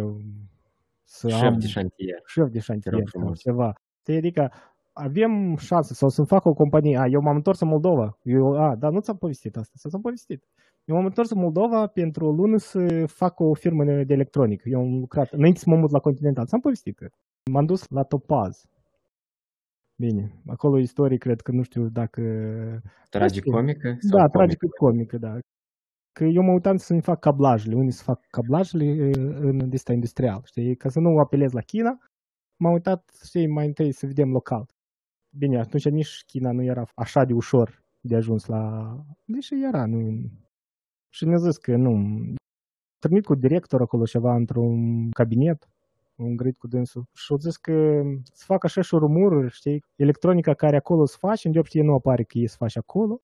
să 1.06 1.28
șef 1.28 1.42
am 1.42 1.58
de 1.58 1.66
șantier. 1.66 2.22
Șef 2.26 2.48
de 2.48 2.58
șantier 2.58 3.02
sau 3.04 3.34
ceva. 3.34 3.72
Adică 4.04 4.52
avem 4.92 5.56
șanse 5.56 5.94
sau 5.94 6.08
să 6.08 6.22
fac 6.22 6.44
o 6.44 6.54
companie. 6.54 6.98
A, 6.98 7.06
eu 7.06 7.20
m-am 7.20 7.36
întors 7.36 7.60
în 7.60 7.68
Moldova. 7.68 8.18
Eu, 8.22 8.56
a, 8.62 8.76
dar 8.76 8.92
nu 8.92 9.00
ți-am 9.00 9.16
povestit 9.16 9.56
asta. 9.56 9.72
Să 9.76 9.88
ți-am 9.88 10.00
povestit. 10.00 10.44
Eu 10.84 10.94
m-am 10.94 11.04
întors 11.04 11.30
în 11.30 11.40
Moldova 11.40 11.86
pentru 11.86 12.26
o 12.26 12.30
lună 12.30 12.56
să 12.56 13.06
fac 13.06 13.40
o 13.40 13.54
firmă 13.54 13.84
de 13.84 14.12
electronică. 14.14 14.68
Eu 14.68 14.80
am 14.80 14.98
lucrat, 14.98 15.32
înainte 15.32 15.58
să 15.58 15.70
mă 15.70 15.76
mut 15.76 15.90
la 15.90 15.98
Continental. 15.98 16.46
Ți-am 16.46 16.60
povestit, 16.60 16.96
cred. 16.96 17.12
M-am 17.50 17.66
dus 17.66 17.88
la 17.88 18.02
Topaz. 18.02 18.64
Bine, 19.96 20.42
acolo 20.46 20.78
istorie 20.78 21.16
cred 21.16 21.40
că 21.40 21.52
nu 21.52 21.62
știu 21.62 21.88
dacă... 21.88 22.22
Tragicomică? 23.10 23.96
Da, 24.10 24.26
tragicomică, 24.26 25.18
da 25.18 25.38
că 26.16 26.24
eu 26.24 26.42
mă 26.42 26.52
uitam 26.52 26.76
să-mi 26.76 27.00
fac 27.02 27.18
cablajele, 27.20 27.74
unde 27.74 27.90
să 27.90 28.02
fac 28.02 28.26
cablajele 28.26 29.10
în 29.40 29.56
lista 29.56 29.92
industrial, 29.92 30.42
știi? 30.44 30.76
Ca 30.76 30.88
să 30.88 31.00
nu 31.00 31.18
apelez 31.18 31.52
la 31.52 31.60
China, 31.60 31.98
m-am 32.56 32.72
uitat, 32.72 33.10
știi, 33.24 33.46
mai 33.46 33.66
întâi 33.66 33.92
să 33.92 34.06
vedem 34.06 34.30
local. 34.30 34.66
Bine, 35.38 35.58
atunci 35.58 35.88
nici 35.88 36.24
China 36.26 36.52
nu 36.52 36.62
era 36.62 36.84
așa 36.94 37.24
de 37.24 37.32
ușor 37.32 37.84
de 38.00 38.16
ajuns 38.16 38.46
la... 38.46 38.94
Deși 39.24 39.54
era, 39.64 39.86
nu... 39.86 40.30
Și 41.08 41.24
ne-a 41.24 41.36
zis 41.36 41.56
că 41.56 41.76
nu... 41.76 41.90
întâlnit 42.94 43.24
cu 43.24 43.34
director 43.34 43.80
acolo 43.80 44.04
ceva 44.04 44.34
într-un 44.34 45.10
cabinet, 45.10 45.68
un 46.14 46.36
grid 46.36 46.56
cu 46.56 46.66
dânsul 46.66 47.04
și 47.14 47.26
au 47.32 47.36
zis 47.36 47.56
că 47.56 48.02
să 48.22 48.44
fac 48.46 48.64
așa 48.64 48.80
și 48.80 48.94
rumururi, 48.94 49.50
știi, 49.50 49.84
electronica 49.96 50.54
care 50.54 50.76
acolo 50.76 51.04
se 51.04 51.16
face, 51.18 51.48
în 51.48 51.62
știe 51.62 51.82
nu 51.82 51.94
apare 51.94 52.22
că 52.22 52.38
e 52.38 52.46
se 52.46 52.56
face 52.58 52.78
acolo, 52.78 53.20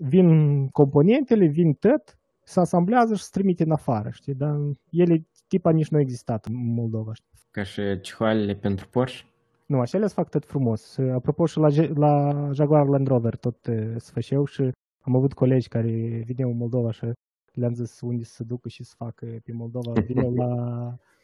vin 0.00 0.68
componentele, 0.68 1.46
vin 1.46 1.72
tot, 1.72 2.18
se 2.44 2.60
asamblează 2.60 3.14
și 3.14 3.22
se 3.22 3.28
trimite 3.32 3.62
în 3.62 3.70
afară, 3.70 4.10
știi, 4.10 4.34
dar 4.34 4.56
ele 4.90 5.26
tipa 5.48 5.70
nici 5.70 5.88
nu 5.88 5.98
existat 5.98 6.46
în 6.46 6.52
Moldova, 6.54 7.12
știi. 7.14 7.38
Ca 7.50 7.62
și 7.62 8.00
cihoalele 8.00 8.54
pentru 8.54 8.88
Porsche? 8.88 9.24
Nu, 9.66 9.80
așa 9.80 9.98
le 9.98 10.06
fac 10.06 10.28
tot 10.28 10.44
frumos. 10.44 10.98
Apropo 10.98 11.46
și 11.46 11.58
la, 11.58 11.68
la 11.94 12.50
Jaguar 12.52 12.86
Land 12.86 13.06
Rover 13.06 13.36
tot 13.36 13.56
se 13.96 14.10
făceau 14.12 14.44
și 14.44 14.70
am 15.00 15.16
avut 15.16 15.32
colegi 15.32 15.68
care 15.68 16.22
veneau 16.26 16.50
în 16.50 16.56
Moldova 16.56 16.90
și 16.90 17.12
le-am 17.52 17.74
zis 17.74 18.00
unde 18.00 18.24
să 18.24 18.32
se 18.34 18.44
ducă 18.44 18.68
și 18.68 18.84
să 18.84 18.94
facă 18.96 19.26
pe 19.44 19.52
Moldova. 19.52 19.92
Veneau 20.08 20.34
la 20.34 20.48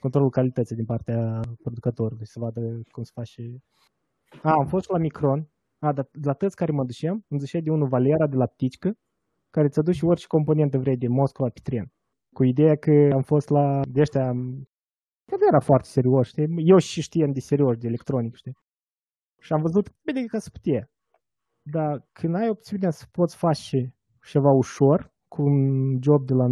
controlul 0.01 0.31
calității 0.31 0.77
din 0.77 0.85
partea 0.85 1.41
producătorului, 1.63 2.27
să 2.27 2.39
vadă 2.39 2.81
cum 2.91 3.03
se 3.03 3.11
face. 3.15 3.63
A, 4.43 4.53
am 4.53 4.67
fost 4.67 4.91
la 4.91 4.99
Micron. 4.99 5.49
A, 5.79 5.93
dar 5.93 6.09
la 6.23 6.33
tăți 6.33 6.57
care 6.57 6.73
mă 6.73 6.85
duceam, 6.85 7.25
îmi 7.29 7.41
zicea 7.41 7.61
de 7.61 7.71
unul 7.71 7.89
Valera 7.89 8.27
de 8.27 8.37
la 8.37 8.47
Pticică, 8.47 8.97
care 9.51 9.69
ți 9.69 9.83
duce 9.83 10.07
orice 10.07 10.27
componentă 10.27 10.79
vrei 10.79 10.97
de 10.97 11.09
Moscova 11.09 11.49
pe 11.49 11.61
tren. 11.63 11.93
Cu 12.33 12.45
ideea 12.45 12.77
că 12.77 13.11
am 13.13 13.23
fost 13.23 13.49
la 13.49 13.81
de 13.89 14.01
ăștia, 14.01 14.33
că 15.27 15.37
era 15.49 15.61
foarte 15.61 15.89
serios, 15.89 16.27
știi? 16.29 16.47
Eu 16.57 16.79
și 16.79 17.01
știam 17.01 17.33
de 17.33 17.41
serios, 17.41 17.77
de 17.77 17.87
electronic, 17.87 18.35
știi? 18.35 18.57
Și 19.41 19.53
am 19.53 19.61
văzut, 19.61 19.95
bine 20.05 20.25
că 20.25 20.39
se 20.39 20.51
putea. 20.53 20.91
Dar 21.63 22.09
când 22.13 22.35
ai 22.35 22.49
opțiunea 22.49 22.91
să 22.91 23.05
poți 23.11 23.37
face 23.37 23.95
ceva 24.23 24.51
ușor, 24.51 25.13
cu 25.29 25.43
un 25.43 25.99
job 26.03 26.27
de 26.27 26.35
la 26.35 26.47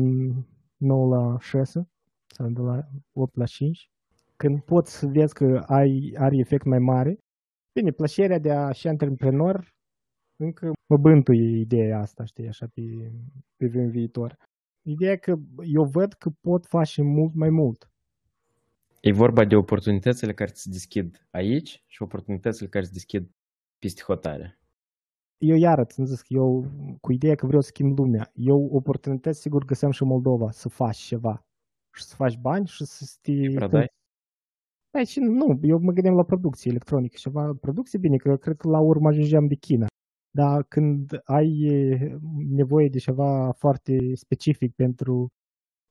9 0.76 1.16
la 1.16 1.38
6 1.38 1.88
sau 2.26 2.48
de 2.48 2.60
la 2.60 2.80
8 3.12 3.36
la 3.36 3.44
5, 3.44 3.90
când 4.36 4.62
poți 4.62 4.98
să 4.98 5.06
vezi 5.06 5.34
că 5.34 5.62
ai, 5.66 6.12
are 6.18 6.36
efect 6.36 6.64
mai 6.64 6.78
mare, 6.78 7.18
bine, 7.72 7.90
plăcerea 7.90 8.38
de 8.38 8.52
a 8.52 8.72
și 8.72 8.88
antreprenor 8.88 9.74
încă 10.38 10.72
mă 10.86 10.96
bântuie 10.96 11.58
ideea 11.58 12.00
asta, 12.00 12.24
știi, 12.24 12.48
așa 12.48 12.66
pe, 12.74 13.12
pe 13.56 13.66
viitor. 13.66 14.36
Ideea 14.82 15.16
că 15.16 15.38
eu 15.64 15.84
văd 15.84 16.12
că 16.12 16.30
pot 16.40 16.66
face 16.66 17.02
mult 17.02 17.34
mai 17.34 17.50
mult. 17.50 17.90
E 19.00 19.12
vorba 19.12 19.44
de 19.44 19.56
oportunitățile 19.56 20.34
care 20.34 20.50
se 20.54 20.70
deschid 20.70 21.26
aici 21.30 21.84
și 21.86 22.02
oportunitățile 22.02 22.68
care 22.68 22.84
se 22.84 22.92
deschid 22.92 23.30
peste 23.78 24.02
hotare 24.02 24.58
eu 25.38 25.56
iară 25.56 25.84
ți-am 25.84 26.06
zis 26.06 26.20
că 26.20 26.26
eu, 26.34 26.66
cu 27.00 27.12
ideea 27.12 27.34
că 27.34 27.46
vreau 27.46 27.62
să 27.62 27.68
schimb 27.68 27.98
lumea, 27.98 28.30
eu 28.34 28.68
oportunități 28.72 29.40
sigur 29.40 29.64
găseam 29.64 29.90
și 29.90 30.02
în 30.02 30.08
Moldova 30.08 30.50
să 30.50 30.68
faci 30.68 30.96
ceva 30.96 31.44
și 31.94 32.02
să 32.04 32.14
faci 32.14 32.38
bani 32.38 32.66
și 32.66 32.84
să 32.84 33.16
te... 33.20 33.32
Prodai? 33.54 33.86
Da, 34.90 35.04
și 35.04 35.18
nu, 35.18 35.58
eu 35.62 35.78
mă 35.78 35.92
gândeam 35.92 36.14
la 36.14 36.24
producție 36.24 36.70
electronică, 36.70 37.16
ceva 37.18 37.52
producție, 37.60 37.98
bine, 37.98 38.16
că 38.16 38.36
cred 38.36 38.56
că 38.56 38.68
la 38.68 38.80
urmă 38.80 39.08
ajungeam 39.08 39.46
de 39.46 39.54
China. 39.54 39.86
Dar 40.40 40.62
când 40.62 41.20
ai 41.24 41.50
nevoie 42.48 42.88
de 42.88 42.98
ceva 42.98 43.52
foarte 43.52 44.14
specific 44.14 44.74
pentru 44.74 45.28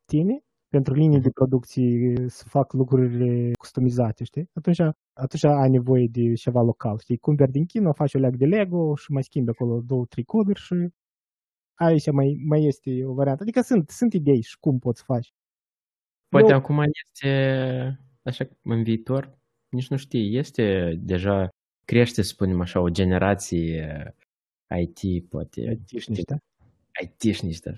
tine, 0.05 0.39
pentru 0.67 0.93
linii 0.93 1.19
de 1.19 1.29
producție 1.29 2.13
să 2.27 2.43
fac 2.47 2.73
lucrurile 2.73 3.51
customizate, 3.59 4.23
știi? 4.23 4.49
Atunci, 4.53 4.79
atunci 5.13 5.43
ai 5.43 5.69
nevoie 5.69 6.07
de 6.11 6.33
ceva 6.33 6.61
local, 6.61 6.99
știi? 6.99 7.17
Cumperi 7.17 7.51
din 7.51 7.65
China, 7.65 7.91
faci 7.91 8.13
o 8.13 8.19
leac 8.19 8.35
de 8.35 8.45
Lego 8.45 8.95
și 8.95 9.11
mai 9.11 9.23
schimbi 9.23 9.49
acolo 9.49 9.81
două, 9.81 10.05
trei 10.05 10.23
coduri 10.23 10.59
și 10.59 10.75
aici 11.73 12.11
mai, 12.11 12.43
mai 12.45 12.63
este 12.63 13.05
o 13.05 13.13
variantă. 13.13 13.43
Adică 13.43 13.61
sunt, 13.61 13.89
sunt 13.89 14.13
idei 14.13 14.41
și 14.41 14.57
cum 14.59 14.79
poți 14.79 15.03
face. 15.03 15.29
Poate 16.27 16.51
Eu... 16.51 16.57
acum 16.57 16.83
este, 17.03 17.29
așa 18.21 18.47
în 18.61 18.83
viitor, 18.83 19.37
nici 19.69 19.89
nu 19.89 19.97
știi, 19.97 20.37
este 20.37 20.95
deja, 20.99 21.49
crește, 21.85 22.21
să 22.21 22.29
spunem 22.29 22.61
așa, 22.61 22.79
o 22.79 22.89
generație 22.89 24.15
IT, 24.75 25.29
poate. 25.29 25.61
IT-șnici, 25.61 26.23
da? 26.23 26.35
IT-șnici, 27.01 27.59
da 27.59 27.71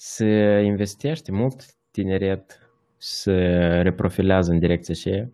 se 0.00 0.60
investește 0.64 1.32
mult 1.32 1.74
tineret, 1.90 2.70
se 2.96 3.32
reprofilează 3.82 4.52
în 4.52 4.58
direcția 4.58 4.94
aceea. 4.94 5.30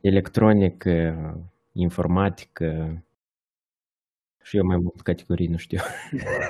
Electronică, 0.00 1.50
informatică 1.72 3.04
și 4.42 4.56
eu 4.56 4.64
mai 4.64 4.76
mult 4.76 5.00
categorii, 5.00 5.46
nu 5.46 5.56
știu. 5.56 5.78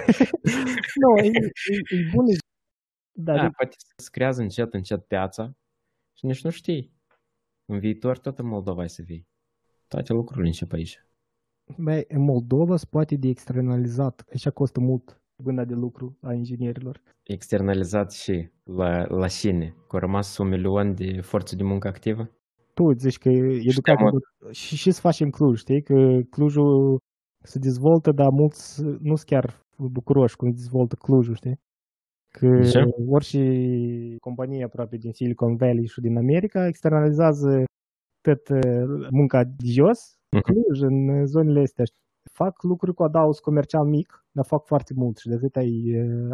nu, 1.00 1.16
e, 1.16 1.26
e, 1.26 1.96
e 1.96 2.10
bun. 2.14 2.24
Da, 3.12 3.34
da 3.34 3.50
poate 3.50 3.76
să 3.96 4.08
creează 4.12 4.42
încet, 4.42 4.74
încet 4.74 5.06
piața 5.06 5.56
și 6.16 6.26
nici 6.26 6.42
nu 6.44 6.50
știi. 6.50 6.92
În 7.64 7.78
viitor 7.78 8.18
tot 8.18 8.38
în 8.38 8.46
Moldova 8.46 8.86
să 8.86 9.02
vii. 9.02 9.28
Toate 9.88 10.12
lucrurile 10.12 10.46
încep 10.46 10.72
aici. 10.72 11.04
Băi, 11.78 12.04
în 12.08 12.22
Moldova 12.22 12.76
se 12.76 12.86
poate 12.90 13.16
de 13.16 13.28
externalizat. 13.28 14.24
Așa 14.34 14.50
costă 14.50 14.80
mult 14.80 15.20
mâna 15.44 15.64
de 15.64 15.74
lucru 15.74 16.16
a 16.20 16.32
inginerilor. 16.32 17.00
Externalizat 17.22 18.12
și 18.12 18.48
la, 18.64 19.04
la 19.08 19.26
sine, 19.26 19.74
cu 19.86 19.96
rămas 19.96 20.38
un 20.38 20.48
milion 20.48 20.94
de 20.94 21.20
forță 21.20 21.56
de 21.56 21.62
muncă 21.62 21.88
activă? 21.88 22.30
Tu 22.74 22.92
zici 22.92 23.18
că 23.18 23.28
educația 23.28 24.10
și, 24.50 24.76
și 24.76 24.90
să 24.90 25.00
facem 25.00 25.30
Cluj, 25.30 25.58
știi? 25.58 25.82
Că 25.82 26.18
Clujul 26.30 26.98
se 27.42 27.58
dezvoltă, 27.58 28.12
dar 28.12 28.28
mulți 28.30 28.82
nu 28.82 29.14
sunt 29.14 29.28
chiar 29.28 29.66
bucuroși 29.76 30.36
cum 30.36 30.50
se 30.50 30.56
dezvoltă 30.56 30.94
Clujul, 30.94 31.34
știi? 31.34 31.58
Că 32.28 32.60
Ce? 32.62 32.80
orice 33.08 33.42
companie 34.20 34.64
aproape 34.64 34.96
din 34.96 35.12
Silicon 35.12 35.56
Valley 35.56 35.86
și 35.86 36.00
din 36.00 36.16
America 36.16 36.66
externalizează 36.66 37.64
tot 38.20 38.48
uh, 38.48 39.08
munca 39.10 39.44
de 39.44 39.66
jos, 39.78 40.00
uh-huh. 40.36 40.42
Cluj, 40.46 40.80
în 40.80 41.26
zonele 41.26 41.60
astea, 41.60 41.84
fac 42.32 42.62
lucruri 42.62 42.94
cu 42.96 43.02
adaos 43.02 43.38
comercial 43.38 43.86
mic, 43.86 44.24
dar 44.32 44.44
fac 44.46 44.66
foarte 44.66 44.92
mult 44.96 45.16
și 45.18 45.28
de 45.28 45.34
atât 45.34 45.56
ai 45.56 45.72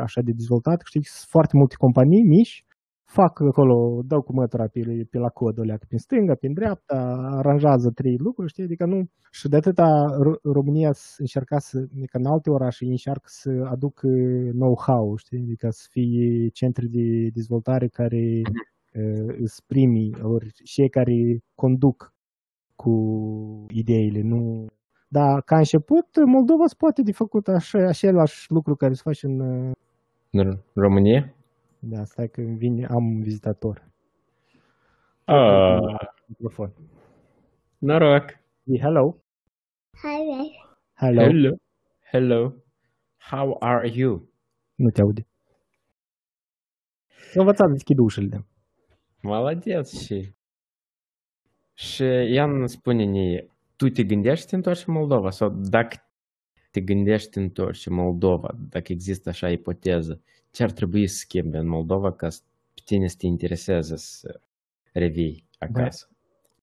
așa 0.07 0.21
de 0.21 0.33
dezvoltat, 0.33 0.81
știi, 0.85 1.05
sunt 1.05 1.29
foarte 1.29 1.57
multe 1.57 1.75
companii 1.79 2.23
mici, 2.23 2.65
fac 3.05 3.41
acolo, 3.41 4.03
dau 4.07 4.23
cu 4.23 4.33
mătura 4.33 4.67
pe, 4.73 4.81
pe 5.11 5.19
la 5.19 5.29
cod, 5.29 5.59
o 5.59 5.63
prin 5.63 5.99
stânga, 5.99 6.35
prin 6.35 6.53
dreapta, 6.53 6.99
aranjează 7.41 7.91
trei 7.91 8.17
lucruri, 8.17 8.51
știi, 8.51 8.65
adică 8.65 8.85
nu... 8.87 9.09
Și 9.31 9.49
de 9.49 9.57
atâta 9.57 9.89
România 10.43 10.93
încerca 11.19 11.59
să, 11.59 11.77
adică 11.97 12.19
în 12.19 12.27
alte 12.27 12.51
orașe, 12.51 12.85
încearcă 12.85 13.29
să 13.41 13.51
aduc 13.71 14.01
know-how, 14.53 15.17
știi, 15.17 15.43
adică 15.43 15.69
să 15.71 15.87
fie 15.91 16.49
centri 16.49 16.89
de 16.89 17.29
dezvoltare 17.33 17.89
care 17.89 18.25
uh, 18.45 19.35
îți 19.39 19.65
primii, 19.67 20.17
ori 20.23 20.51
cei 20.65 20.89
care 20.89 21.15
conduc 21.55 22.15
cu 22.76 22.92
ideile, 23.70 24.22
nu 24.22 24.68
dar 25.14 25.42
ca 25.42 25.58
început, 25.58 26.26
Moldova 26.26 26.68
se 26.68 26.76
poate 26.78 27.02
de 27.02 27.12
făcut 27.12 27.48
așa, 27.48 27.88
același 27.88 28.52
lucru 28.52 28.76
care 28.76 28.94
se 28.94 29.02
face 29.04 29.26
în... 29.26 29.40
În 30.32 30.60
România? 30.74 31.36
Da, 31.80 32.04
stai 32.04 32.28
că 32.28 32.42
vine, 32.42 32.86
am 32.86 33.06
un 33.06 33.22
vizitator. 33.22 33.92
Ah. 35.24 35.80
Microfon. 36.26 36.74
Noroc. 37.78 38.26
Hello. 38.80 39.18
Hi. 40.02 40.52
Hello. 40.94 41.22
Hello. 41.22 41.56
Hello. 42.12 42.54
How 43.18 43.56
are 43.60 43.90
you? 43.94 44.30
Nu 44.76 44.90
te 44.90 45.02
aude. 45.02 45.28
Să 47.32 47.40
învățați 47.40 47.72
deschid 47.72 47.98
ușile. 47.98 48.46
Молодец 49.22 50.04
și... 50.04 50.34
și 51.79 52.03
Ian 52.03 52.67
spune-ne, 52.67 53.45
tu 53.77 53.89
te 53.89 54.05
gândești 54.05 54.43
să 54.43 54.49
te 54.49 54.57
întorci 54.57 54.87
în 54.87 54.95
Moldova 54.95 55.31
sau 55.31 55.49
dacă 55.49 55.97
te 56.71 56.81
gândești 56.81 57.25
să 57.25 57.31
te 57.31 57.41
întorci 57.41 57.87
în 57.87 57.95
Moldova, 57.95 58.49
dacă 58.71 58.93
există 58.93 59.29
așa 59.29 59.51
ipoteză, 59.51 60.21
ce 60.51 60.63
ar 60.63 60.71
trebui 60.71 61.07
să 61.07 61.17
schimbe 61.17 61.59
în 61.59 61.67
Moldova 61.67 62.13
ca 62.13 62.29
pe 62.75 62.81
tine 62.85 63.07
să 63.07 63.15
te 63.19 63.27
intereseze 63.27 63.97
să 63.97 64.41
revii 64.93 65.45
acasă? 65.59 66.09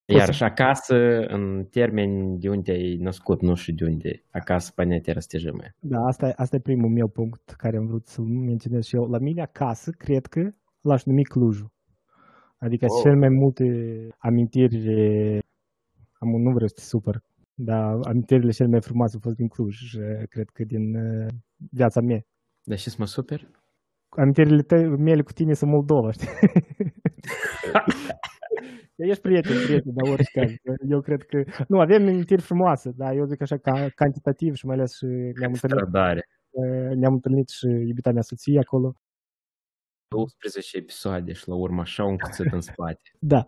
Da. 0.05 0.15
Iar 0.15 0.33
și 0.33 0.43
acasă, 0.43 0.95
în 1.27 1.65
termeni 1.69 2.39
de 2.39 2.49
unde 2.49 2.71
ai 2.71 2.95
născut, 2.95 3.41
nu 3.41 3.55
și 3.55 3.73
de 3.73 3.85
unde 3.85 4.23
acasă 4.31 4.71
pe 4.75 4.83
nete 4.83 5.11
răstejime. 5.11 5.75
Da, 5.79 5.99
asta, 5.99 6.33
asta 6.35 6.55
e 6.55 6.59
primul 6.59 6.89
meu 6.89 7.07
punct 7.07 7.53
care 7.57 7.77
am 7.77 7.85
vrut 7.85 8.07
să 8.07 8.21
menționez 8.21 8.85
și 8.85 8.95
eu. 8.95 9.09
La 9.09 9.17
mine 9.17 9.41
acasă, 9.41 9.91
cred 9.91 10.25
că 10.25 10.51
l-aș 10.81 11.03
numi 11.03 11.23
Clujul. 11.23 11.72
Adică 12.63 12.85
oh. 12.89 13.01
cel 13.03 13.17
mai 13.17 13.29
multe 13.29 13.65
amintiri 14.17 14.89
am, 16.19 16.29
nu 16.29 16.51
vreau 16.51 16.67
să 16.67 16.73
te 16.73 16.81
supăr, 16.81 17.23
dar 17.53 17.99
amintirile 18.03 18.51
cele 18.51 18.69
mai 18.69 18.81
frumoase 18.81 19.13
au 19.13 19.19
fost 19.23 19.35
din 19.35 19.47
Cluj, 19.47 19.77
cred 20.29 20.49
că 20.49 20.63
din 20.63 20.95
uh, 20.95 21.27
viața 21.71 22.01
mea. 22.01 22.21
Dar 22.63 22.77
și 22.77 22.89
să 22.89 22.95
mă 22.99 23.05
super? 23.05 23.49
Amintirile 24.09 24.87
mele 24.97 25.21
cu 25.21 25.31
tine 25.31 25.53
sunt 25.53 25.71
Moldova, 25.71 26.11
știi? 26.11 26.27
Ești 28.95 29.21
prieten, 29.21 29.55
prieten, 29.65 29.93
dar 29.93 30.11
orice 30.11 30.39
caz. 30.39 30.51
Eu 30.89 31.01
cred 31.01 31.23
că... 31.23 31.43
Nu, 31.67 31.79
avem 31.79 32.01
amintiri 32.01 32.41
frumoase, 32.41 32.91
dar 32.95 33.15
eu 33.15 33.25
zic 33.25 33.41
așa 33.41 33.57
ca 33.57 33.87
cantitativ 33.95 34.55
și 34.55 34.65
mai 34.65 34.75
ales 34.75 34.95
și 34.95 35.05
ne-am 35.05 35.51
întâlnit, 35.51 35.57
Stradare. 35.57 36.25
ne-am 36.95 37.13
întâlnit 37.13 37.49
și 37.49 37.65
iubita 37.65 38.11
mea 38.11 38.21
soție 38.21 38.59
acolo. 38.59 38.95
12 40.17 40.77
episoade 40.77 41.33
și 41.33 41.47
la 41.47 41.55
urmă 41.55 41.81
așa 41.81 42.03
un 42.03 42.17
cuțit 42.17 42.51
în 42.51 42.61
spate. 42.61 43.09
Da, 43.33 43.41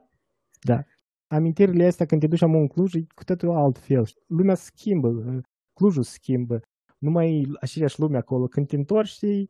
da. 0.62 0.84
Amintirile 1.28 1.86
astea 1.86 2.06
când 2.06 2.22
te 2.22 2.28
duci 2.28 2.42
amă 2.42 2.58
în 2.58 2.68
Cluj 2.68 2.94
e 2.94 3.06
cu 3.16 3.24
totul 3.24 3.50
altfel. 3.56 4.04
Lumea 4.28 4.56
se 4.56 4.72
schimbă, 4.76 5.10
Clujul 5.74 6.04
se 6.04 6.12
schimbă. 6.12 6.60
Nu 6.98 7.12
mai 7.12 7.42
e 7.42 7.58
aceeași 7.62 8.00
lume 8.00 8.18
acolo. 8.18 8.46
Când 8.46 8.68
te 8.68 8.76
întorci, 8.76 9.08
știi, 9.08 9.50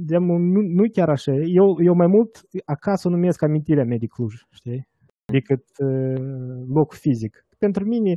de, 0.00 0.16
nu, 0.16 0.60
nu 0.60 0.88
chiar 0.92 1.08
așa. 1.08 1.32
Eu, 1.32 1.82
eu 1.82 1.94
mai 1.94 2.06
mult 2.06 2.40
acasă 2.64 3.08
o 3.08 3.10
numesc 3.10 3.42
amintirea 3.42 3.84
mea 3.84 3.98
de 3.98 4.06
Cluj, 4.06 4.34
știi? 4.50 4.88
Decât 5.32 5.64
uh, 5.78 6.64
loc 6.68 6.92
fizic. 6.92 7.46
Pentru 7.58 7.84
mine, 7.84 8.12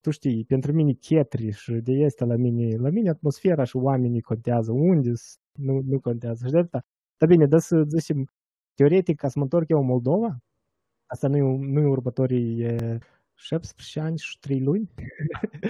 tu 0.00 0.10
știi, 0.10 0.44
pentru 0.44 0.72
mine 0.72 0.92
chetriș 0.92 1.58
și 1.58 1.72
de 1.72 1.92
este 1.92 2.24
la 2.24 2.36
mine, 2.36 2.76
la 2.76 2.88
mine 2.90 3.08
atmosfera 3.08 3.64
și 3.64 3.76
oamenii 3.76 4.20
contează. 4.20 4.72
Unde 4.72 5.10
nu, 5.58 5.80
nu 5.84 6.00
contează. 6.00 6.46
Și 6.46 6.52
de 6.52 6.58
asta. 6.58 6.84
Dar 7.16 7.28
bine, 7.28 7.46
dă 7.46 7.58
să 7.58 7.84
zicem, 7.86 8.28
teoretic, 8.74 9.16
ca 9.16 9.28
să 9.28 9.34
mă 9.38 9.44
întorc 9.44 9.68
eu 9.68 9.78
în 9.78 9.86
Moldova, 9.86 10.38
asta 11.06 11.28
nu 11.28 11.36
e, 11.36 11.40
nu 11.58 11.80
e 11.80 11.86
următorii 11.86 12.76
17 13.34 14.00
ani 14.00 14.18
și 14.18 14.38
3 14.38 14.60
luni? 14.60 14.90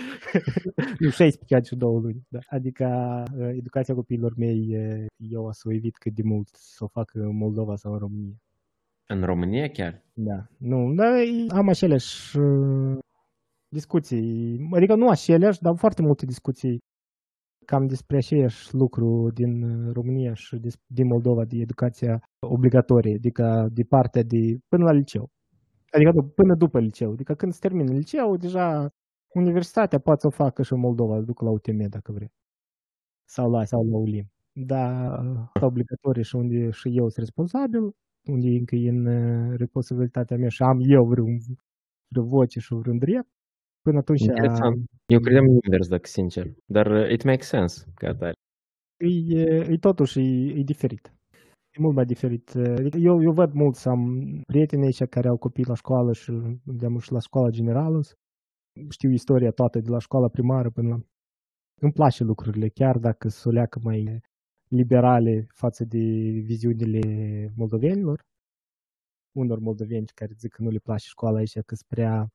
nu, 1.01 1.11
16 1.11 1.55
ani 1.55 1.64
și 1.64 1.77
2 1.77 2.01
luni. 2.01 2.27
Da. 2.29 2.38
Adică 2.47 3.23
educația 3.53 3.94
copiilor 3.94 4.35
mei, 4.37 4.77
eu 5.16 5.44
o 5.44 5.53
să 5.53 5.73
evit 5.73 5.97
cât 5.97 6.14
de 6.14 6.23
mult 6.23 6.49
să 6.53 6.85
o 6.85 6.87
fac 6.87 7.14
în 7.14 7.37
Moldova 7.37 7.77
sau 7.77 7.92
în 7.92 7.99
România. 7.99 8.35
În 9.07 9.25
România 9.25 9.68
chiar? 9.68 10.03
Da. 10.12 10.47
Nu, 10.57 10.94
dar 10.94 11.12
am 11.49 11.68
aceleași 11.68 12.38
discuții, 13.68 14.68
adică 14.73 14.94
nu 14.94 15.09
aceleași, 15.09 15.61
dar 15.61 15.77
foarte 15.77 16.03
multe 16.03 16.27
discuții 16.27 16.83
cam 17.64 17.87
despre 17.87 18.16
aceeași 18.16 18.74
lucru 18.74 19.31
din 19.35 19.53
România 19.92 20.35
și 20.35 20.61
din 20.87 21.07
Moldova 21.07 21.44
de 21.44 21.57
educația 21.57 22.22
obligatorie, 22.40 23.14
adică 23.14 23.68
de 23.72 23.83
partea 23.83 24.22
de 24.22 24.59
până 24.68 24.85
la 24.85 24.92
liceu. 24.92 25.31
Adică 25.90 26.11
până 26.35 26.55
după 26.55 26.81
liceu. 26.81 27.11
Adică 27.12 27.35
când 27.35 27.53
se 27.53 27.59
termină 27.61 27.92
liceu, 27.92 28.37
deja 28.37 28.88
universitatea 29.35 29.98
poate 29.98 30.20
să 30.20 30.27
o 30.27 30.31
facă 30.31 30.62
și 30.62 30.72
în 30.72 30.81
Moldova, 30.81 31.20
duc 31.20 31.40
la 31.40 31.50
UTM 31.50 31.88
dacă 31.88 32.12
vrei. 32.12 32.33
Sau 33.24 33.50
la, 33.50 33.64
sau 33.64 33.85
la 33.90 33.96
ULIM. 33.98 34.27
Dar 34.53 35.11
obligatorie 35.70 36.22
și 36.22 36.37
unde 36.37 36.70
și 36.70 36.88
eu 36.88 37.09
sunt 37.09 37.16
responsabil, 37.16 37.83
unde 38.24 38.48
încă 38.48 38.74
e 38.77 38.88
în 38.88 39.07
responsabilitatea 39.57 40.37
mea 40.37 40.48
și 40.48 40.62
am 40.62 40.79
eu 40.81 41.05
vreun, 41.05 41.38
vreo 42.09 42.24
voce 42.24 42.61
și 42.61 42.74
vreun 42.74 42.98
drept, 42.98 43.29
până 43.87 43.99
atunci... 43.99 44.20
Interesant. 44.20 44.77
Eu 45.07 45.20
credeam 45.20 45.47
invers, 45.64 45.88
dacă 45.88 46.07
sincer. 46.07 46.47
Dar 46.66 46.87
uh, 46.87 47.11
it 47.11 47.23
makes 47.25 47.47
sense, 47.47 47.75
ca 47.94 48.09
atare. 48.09 48.33
E, 48.97 49.42
e 49.75 49.79
totuși, 49.88 50.18
e, 50.20 50.59
e 50.61 50.62
diferit. 50.62 51.05
E 51.77 51.81
mult 51.81 51.94
mai 51.94 52.05
diferit. 52.05 52.55
Adică 52.55 52.99
eu, 52.99 53.23
eu 53.23 53.33
văd 53.33 53.53
mulți, 53.53 53.88
am 53.88 54.03
prieteni 54.47 54.85
aici 54.85 55.03
care 55.05 55.29
au 55.29 55.37
copii 55.37 55.70
la 55.73 55.75
școală 55.75 56.12
și 56.12 56.33
de 56.64 56.87
și 57.01 57.12
la 57.12 57.18
școala 57.18 57.51
generală. 57.51 58.01
Știu 58.88 59.11
istoria 59.11 59.51
toată 59.51 59.79
de 59.81 59.90
la 59.90 59.99
școala 59.99 60.29
primară 60.29 60.70
până 60.70 60.88
la... 60.88 60.99
Îmi 61.81 61.92
place 61.92 62.25
lucrurile, 62.25 62.68
chiar 62.68 62.99
dacă 62.99 63.29
sunt 63.29 63.53
o 63.53 63.57
leacă 63.57 63.79
mai 63.83 64.20
liberale 64.68 65.47
față 65.49 65.85
de 65.85 66.05
viziunile 66.51 67.01
moldovenilor. 67.57 68.20
Unor 69.37 69.59
moldoveni 69.59 70.07
care 70.14 70.33
zic 70.38 70.53
că 70.53 70.62
nu 70.62 70.70
le 70.70 70.79
place 70.79 71.07
școala 71.07 71.38
aici, 71.38 71.53
că 71.53 71.75
sunt 71.75 71.88
prea... 71.88 72.31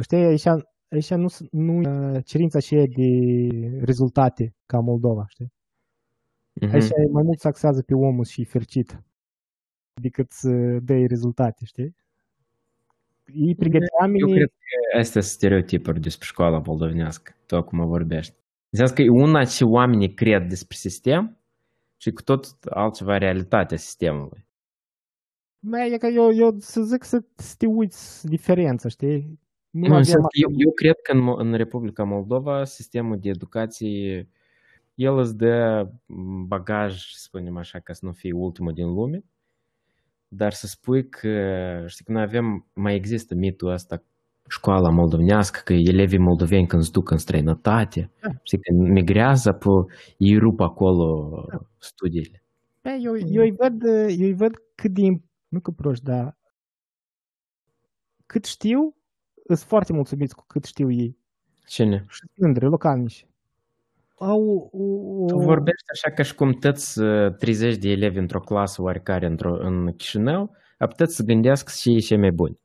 Știi, 0.00 0.24
aici, 0.24 0.46
aici 0.88 1.10
nu, 1.10 1.26
nu 1.50 1.82
cerința 2.20 2.58
aceea 2.58 2.84
de 2.86 3.08
rezultate 3.84 4.54
ca 4.66 4.78
Moldova, 4.78 5.24
știi? 5.28 5.52
Mm-hmm. 6.60 6.72
Aici 6.72 6.88
mai 7.12 7.22
mult 7.22 7.38
se 7.38 7.48
axează 7.48 7.82
pe 7.82 7.94
omul 7.94 8.24
și 8.24 8.44
fericit 8.44 9.02
decât 9.94 10.30
să 10.30 10.50
dă 10.82 10.94
rezultate, 11.08 11.64
știi? 11.64 11.96
Ei 13.34 13.54
pregătea 13.54 13.88
oamenii... 14.00 14.20
Eu 14.20 14.28
cred 14.28 14.48
că 14.48 14.98
astea 14.98 15.20
sunt 15.20 15.34
stereotipuri 15.34 16.00
despre 16.00 16.26
școala 16.26 16.62
moldovenească, 16.66 17.32
tot 17.46 17.66
cum 17.66 17.86
vorbești. 17.86 18.34
Înseamnă 18.70 18.94
că 18.94 19.02
e 19.02 19.24
una 19.24 19.44
ce 19.44 19.64
oamenii 19.64 20.14
cred 20.14 20.48
despre 20.48 20.76
sistem 20.76 21.38
și 21.96 22.10
cu 22.10 22.22
tot 22.22 22.44
altceva 22.70 23.18
realitatea 23.18 23.76
sistemului. 23.76 24.46
Mai 25.58 25.92
e 25.92 25.98
că 25.98 26.06
eu, 26.06 26.32
eu 26.32 26.58
să 26.58 26.80
zic 26.82 27.04
să, 27.04 27.24
să 27.34 27.54
te 27.58 27.66
uiți 27.66 28.26
diferența, 28.26 28.88
știi? 28.88 29.40
Nu, 29.72 29.88
nu 29.88 29.96
eu, 30.30 30.50
eu 30.56 30.72
cred 30.74 30.96
că 31.02 31.12
în, 31.12 31.34
în 31.36 31.54
Republica 31.54 32.04
Moldova 32.04 32.64
sistemul 32.64 33.18
de 33.18 33.28
educație 33.28 34.28
el 34.94 35.18
îți 35.18 35.36
dă 35.36 35.88
bagaj, 36.46 36.92
să 36.94 37.18
spunem 37.18 37.56
așa, 37.56 37.78
ca 37.78 37.92
să 37.92 38.06
nu 38.06 38.12
fie 38.12 38.32
ultimul 38.32 38.72
din 38.72 38.86
lume, 38.86 39.24
dar 40.28 40.52
să 40.52 40.66
spui 40.66 41.08
că, 41.08 41.84
știi, 41.86 42.04
că 42.04 42.12
noi 42.12 42.22
avem, 42.22 42.66
mai 42.72 42.94
există 42.94 43.34
mitul 43.34 43.70
ăsta, 43.70 44.02
școala 44.48 44.90
moldovenească, 44.90 45.60
că 45.64 45.72
elevii 45.72 46.18
moldoveni 46.18 46.66
când 46.66 46.82
se 46.82 46.90
duc 46.92 47.10
în 47.10 47.18
străinătate, 47.18 48.10
da. 48.20 48.28
știi, 48.42 48.58
că 48.58 48.72
migrează, 48.74 49.52
pe, 49.52 49.68
ei 50.16 50.38
rup 50.38 50.60
acolo 50.60 51.30
da. 51.50 51.58
studiile. 51.78 52.42
Da, 52.80 52.94
eu, 52.94 53.16
eu, 53.16 53.42
îi 53.42 53.54
văd, 53.58 53.82
eu 54.18 54.26
îi 54.26 54.34
văd 54.34 54.52
cât 54.74 54.90
de, 54.90 55.02
nu 55.48 55.60
că 55.60 55.70
proști, 55.70 56.04
dar 56.04 56.36
cât 58.26 58.44
știu, 58.44 58.96
sunt 59.54 59.68
foarte 59.68 59.92
mulțumiți 59.92 60.34
cu 60.34 60.44
cât 60.46 60.64
știu 60.64 60.90
ei. 60.90 61.16
Cine? 61.66 62.04
Și 62.08 62.24
mândri, 62.34 62.64
localnici 62.64 63.26
au 64.24 64.70
o... 64.72 65.26
Tu 65.26 65.38
vorbești 65.38 65.90
așa 65.92 66.14
ca 66.14 66.22
și 66.22 66.34
cum 66.34 66.52
tăți 66.52 67.00
30 67.38 67.76
de 67.76 67.88
elevi 67.88 68.18
într-o 68.18 68.40
clasă 68.40 68.82
oarecare 68.82 69.26
într-o, 69.26 69.56
în 69.60 69.92
Chișinău, 69.96 70.56
a 70.78 70.86
putut 70.86 71.10
să 71.10 71.22
gândească 71.22 71.72
și 71.76 71.88
ei 71.88 72.00
cei 72.00 72.18
mai 72.18 72.30
buni. 72.30 72.58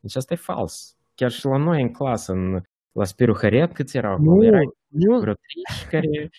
Deci 0.00 0.16
asta 0.16 0.34
e 0.34 0.36
fals. 0.36 0.96
Chiar 1.14 1.30
și 1.30 1.46
la 1.46 1.56
noi 1.56 1.82
în 1.82 1.90
clasă, 1.90 2.32
în, 2.32 2.60
la 2.92 3.04
Spiru 3.04 3.36
Haret, 3.40 3.72
câți 3.72 3.96
erau? 3.96 4.18
Nu, 4.18 4.44
Era 4.44 4.60
eu... 4.88 5.20
vreo 5.20 5.34
30 5.74 5.90
care... 5.90 6.30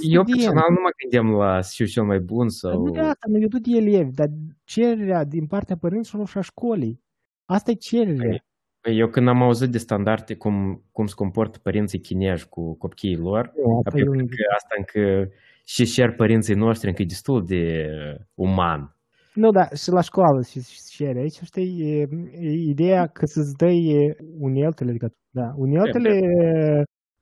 Eu 0.00 0.24
personal 0.24 0.66
nu 0.68 0.80
mă 0.82 0.90
gândeam 1.00 1.38
la 1.40 1.60
să 1.60 1.72
fiu 1.74 1.86
cel 1.86 2.04
mai 2.04 2.18
bun 2.18 2.48
sau... 2.48 2.84
Nu 2.84 2.90
de 2.90 2.98
asta, 2.98 3.26
nu 3.28 3.58
de 3.58 3.76
elevi, 3.76 4.14
dar 4.14 4.28
cererea 4.64 5.24
din 5.24 5.46
partea 5.46 5.76
părinților 5.76 6.28
și 6.28 6.38
a 6.38 6.40
școlii. 6.40 7.02
Asta 7.44 7.70
e 7.70 7.74
cererea. 7.74 8.44
Păi, 8.87 8.91
Păi 8.91 8.99
eu 8.99 9.07
când 9.07 9.27
am 9.27 9.41
auzit 9.41 9.69
de 9.71 9.77
standarde 9.77 10.35
cum, 10.35 10.83
cum 10.91 11.05
se 11.05 11.13
comportă 11.15 11.59
părinții 11.59 11.99
chinezi 11.99 12.49
cu 12.49 12.77
copiii 12.77 13.17
lor, 13.17 13.53
da, 13.55 13.61
eu 13.97 14.11
cred 14.11 14.27
că 14.29 14.53
asta 14.53 14.75
încă 14.77 15.31
și 15.65 15.85
cer 15.85 16.15
părinții 16.15 16.55
noștri 16.55 16.87
încă 16.87 17.01
e 17.01 17.05
destul 17.05 17.45
de 17.45 17.87
uman. 18.33 18.97
Nu, 19.33 19.51
da, 19.51 19.67
și 19.69 19.89
la 19.89 20.01
școală 20.01 20.41
și, 20.41 20.61
și 20.91 21.03
aici, 21.03 21.39
știi, 21.43 21.81
e, 21.81 22.07
e 22.31 22.51
ideea 22.51 23.07
că 23.07 23.25
să-ți 23.25 23.55
dai 23.55 24.15
uneltele, 24.39 24.89
adică, 24.89 25.13
da, 25.29 25.53
uneltele 25.55 26.19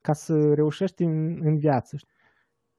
ca 0.00 0.12
să 0.12 0.52
reușești 0.54 1.02
în, 1.02 1.40
în 1.42 1.58
viață. 1.58 1.96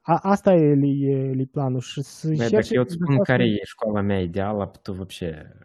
A, 0.02 0.20
asta 0.22 0.54
e, 0.54 0.78
e, 0.84 1.34
e 1.38 1.46
planul. 1.52 1.80
Și 1.80 2.02
să 2.02 2.28
Bă, 2.28 2.48
dacă 2.52 2.68
eu 2.70 2.82
îți 2.82 2.94
spun 2.94 3.18
care 3.18 3.44
e 3.44 3.60
școala 3.64 4.02
mea 4.02 4.22
ideală, 4.22 4.72
tu 4.82 4.94
вообще 4.94 5.58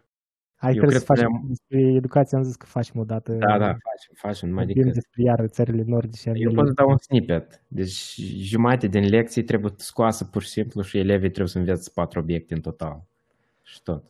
Hai 0.56 0.74
Eu 0.74 0.82
cred 0.82 0.98
să 0.98 1.04
facem 1.04 1.34
am... 1.34 1.44
despre 1.48 1.80
educație, 1.80 2.36
am 2.36 2.42
zis 2.42 2.56
că 2.56 2.66
facem 2.66 3.00
o 3.00 3.04
dată. 3.04 3.32
Da, 3.32 3.58
da, 3.58 3.66
facem, 3.66 4.14
facem, 4.14 4.48
numai 4.48 4.66
decât. 4.66 4.92
despre 4.92 5.22
iar 5.22 5.46
țările 5.46 5.82
nordice. 5.86 6.32
Eu 6.34 6.52
pot 6.52 6.66
să 6.66 6.72
dau 6.72 6.90
un 6.90 6.96
snippet. 6.96 7.62
Deci 7.68 8.20
jumate 8.38 8.86
din 8.86 9.08
lecții 9.08 9.42
trebuie 9.44 9.72
scoasă 9.76 10.24
pur 10.24 10.42
și 10.42 10.48
simplu 10.48 10.82
și 10.82 10.98
elevii 10.98 11.28
trebuie 11.28 11.48
să 11.48 11.58
învețe 11.58 11.90
patru 11.94 12.18
obiecte 12.18 12.54
în 12.54 12.60
total. 12.60 13.04
Și 13.62 13.82
tot. 13.82 14.04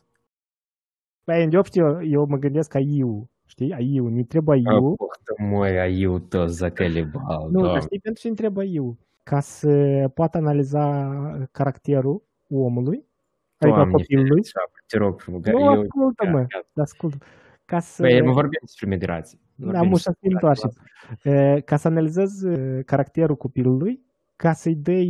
Păi, 1.23 1.43
în 1.43 1.63
știu, 1.63 2.03
eu 2.03 2.25
mă 2.25 2.37
gândesc 2.37 2.69
ca 2.69 2.79
IU, 2.79 3.29
știi? 3.45 3.73
AIU, 3.73 4.07
ne 4.07 4.23
trebuie 4.23 4.59
IU. 4.59 4.85
Oh, 4.87 4.97
măi, 5.37 5.79
AIU 5.79 6.19
tot 6.19 6.49
zacalibal. 6.49 7.49
Nu, 7.51 7.61
dar 7.61 7.81
știi 7.81 7.99
pentru 7.99 8.21
ce 8.21 8.27
ne 8.27 8.33
trebuie 8.33 8.67
IU? 8.67 8.97
Ca 9.23 9.39
să 9.39 9.69
poată 10.13 10.37
analiza 10.37 11.09
caracterul 11.51 12.23
omului 12.49 13.05
Adică 13.57 13.77
Doamne, 13.77 13.93
copilului. 13.93 14.41
Te 14.87 14.97
rog 14.97 15.19
frumos. 15.19 15.45
Nu, 15.45 15.59
eu, 15.59 15.67
ascultă-mă, 15.67 16.45
ascultă. 16.73 17.17
Ca 17.65 17.79
să... 17.79 18.01
Păi, 18.01 18.21
mă 18.21 18.31
vorbim 18.31 18.59
despre 18.61 18.87
migrație. 18.87 19.39
Da, 19.55 19.81
mă 19.81 19.97
să 19.97 20.15
fim 20.19 20.37
așa. 20.41 20.69
Ca 21.61 21.75
să 21.75 21.87
analizezi 21.87 22.47
caracterul 22.85 23.35
copilului, 23.35 24.05
ca 24.35 24.53
să-i 24.53 24.75
dai 24.75 25.09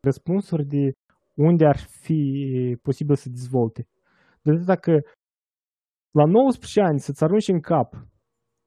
răspunsuri 0.00 0.64
de 0.64 0.92
unde 1.34 1.66
ar 1.66 1.76
fi 1.76 2.78
posibil 2.82 3.14
să 3.14 3.28
dezvolte. 3.28 3.88
Deci 4.42 4.64
dacă 4.64 5.00
la 6.10 6.24
19 6.24 6.80
ani 6.80 7.00
să-ți 7.00 7.24
arunci 7.24 7.48
în 7.48 7.60
cap 7.60 7.94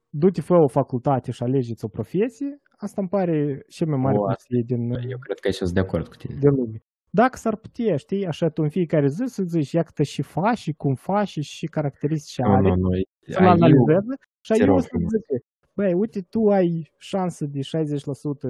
du-te, 0.08 0.40
fă 0.40 0.54
o 0.54 0.68
facultate 0.68 1.30
și 1.30 1.42
alegeți 1.42 1.84
o 1.84 1.88
profesie, 1.88 2.60
asta 2.76 3.00
îmi 3.00 3.10
pare 3.10 3.64
cea 3.68 3.86
mai 3.86 3.98
mare 3.98 4.18
o, 4.18 4.26
din... 4.64 4.90
Eu 4.90 5.18
cred 5.18 5.38
că 5.38 5.46
aici 5.46 5.54
sunt 5.54 5.70
de 5.70 5.80
acord 5.80 6.08
cu 6.08 6.16
tine. 6.16 6.38
De 6.40 6.48
lume. 6.48 6.82
Dacă 7.20 7.36
s-ar 7.36 7.56
putea, 7.56 7.96
știi, 7.96 8.26
așa 8.26 8.48
tu 8.48 8.62
în 8.62 8.68
fiecare 8.68 9.08
zi 9.08 9.24
să 9.26 9.42
zici, 9.42 9.72
ia 9.72 9.82
câte 9.82 10.02
și 10.02 10.22
faci 10.22 10.58
și 10.58 10.72
cum 10.72 10.94
faci 10.94 11.38
și 11.40 11.66
caracteristici 11.66 12.38
nu, 12.38 12.52
are, 12.52 12.68
nu, 12.68 12.74
nu. 12.74 12.88
să-l 13.26 13.46
analizeze 13.46 14.14
și 14.40 14.52
eu 14.60 14.78
să 14.78 14.88
zice, 14.98 15.44
băi, 15.72 15.92
uite, 15.92 16.20
tu 16.20 16.48
ai 16.50 16.92
șansă 16.98 17.44
de 17.46 17.60
60% 17.60 17.62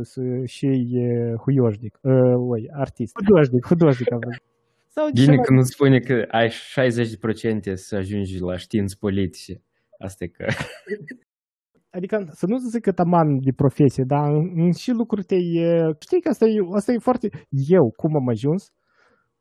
să 0.00 0.44
și 0.44 0.98
huioșnic, 1.42 1.98
uh, 2.02 2.34
oi, 2.36 2.70
artist, 2.72 3.12
hudoșnic, 3.24 3.66
hudoșnic 3.66 4.12
am 4.12 4.18
vrut 4.18 4.42
Sau 4.88 5.08
Bine 5.12 5.26
ceva- 5.26 5.42
că 5.42 5.52
nu 5.52 5.62
spune 5.62 5.98
că 5.98 6.24
ai 6.30 6.48
60% 6.48 7.74
să 7.74 7.96
ajungi 7.96 8.38
la 8.38 8.56
științi 8.56 8.98
politice. 8.98 9.62
Asta 9.98 10.24
e 10.24 10.26
că... 10.26 10.46
Adică 11.96 12.24
să 12.30 12.46
nu 12.46 12.56
zic 12.58 12.82
că 12.82 12.92
taman 12.92 13.38
de 13.40 13.52
profesie, 13.52 14.04
dar 14.06 14.32
în, 14.32 14.50
în 14.54 14.72
și 14.72 14.90
lucruri 14.90 15.24
te... 15.24 15.34
e- 15.34 15.90
Știi 16.00 16.20
că 16.20 16.28
asta 16.28 16.44
e, 16.46 16.58
asta 16.74 16.92
e 16.92 16.98
foarte... 16.98 17.28
Eu, 17.76 17.92
cum 17.96 18.16
am 18.16 18.28
ajuns? 18.28 18.72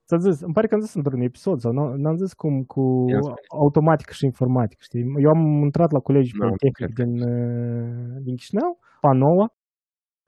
Ți-am 0.08 0.20
zis, 0.20 0.42
îmi 0.42 0.54
pare 0.54 0.68
că 0.68 0.74
am 0.76 0.82
zis 0.82 0.94
într-un 0.94 1.22
episod 1.22 1.60
sau 1.60 1.72
nu, 1.72 1.94
n-am 1.96 2.16
zis 2.16 2.34
cum 2.34 2.63
cu 2.63 3.06
Ia 3.10 3.20
spune. 3.22 3.36
automatică 3.48 4.12
și 4.13 4.26
informatică, 4.26 4.82
știi? 4.84 5.02
Eu 5.24 5.30
am 5.30 5.46
intrat 5.63 5.92
la 5.92 6.00
colegiul 6.00 6.39
Nu, 6.39 6.46
Politehnic 6.46 6.76
cred 6.76 6.92
că- 6.94 7.04
din, 7.04 7.12
uh, 7.22 8.22
din 8.22 8.36
Chișinău, 8.36 8.80
a 9.02 9.12
noua, 9.13 9.44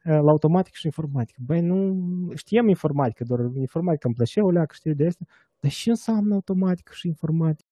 uh, 0.06 0.20
la 0.26 0.30
automatică 0.36 0.76
și 0.80 0.86
informatică. 0.86 1.40
Băi, 1.46 1.62
nu 1.62 1.78
știam 2.36 2.68
informatică, 2.68 3.24
doar 3.24 3.40
informatică 3.54 4.06
îmi 4.08 4.16
plăcea 4.16 4.44
o 4.44 4.50
leacă, 4.52 4.74
știi, 4.74 4.96
de 4.96 5.06
asta. 5.06 5.26
Dar 5.60 5.72
ce 5.72 5.90
înseamnă 5.90 6.34
automatică 6.34 6.92
și 6.96 7.08
informatică? 7.08 7.70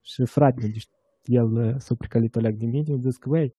Și 0.00 0.24
fratele, 0.24 0.66
deci 0.68 0.88
el 1.24 1.52
uh, 1.52 1.74
s-a 1.76 1.94
precalit 1.94 2.36
o 2.36 2.40
leacă 2.40 2.56
de 2.58 2.66
mine, 2.66 2.92
a 2.94 2.96
zis 3.00 3.16
că, 3.16 3.28
băi, 3.28 3.44
uh, 3.44 3.50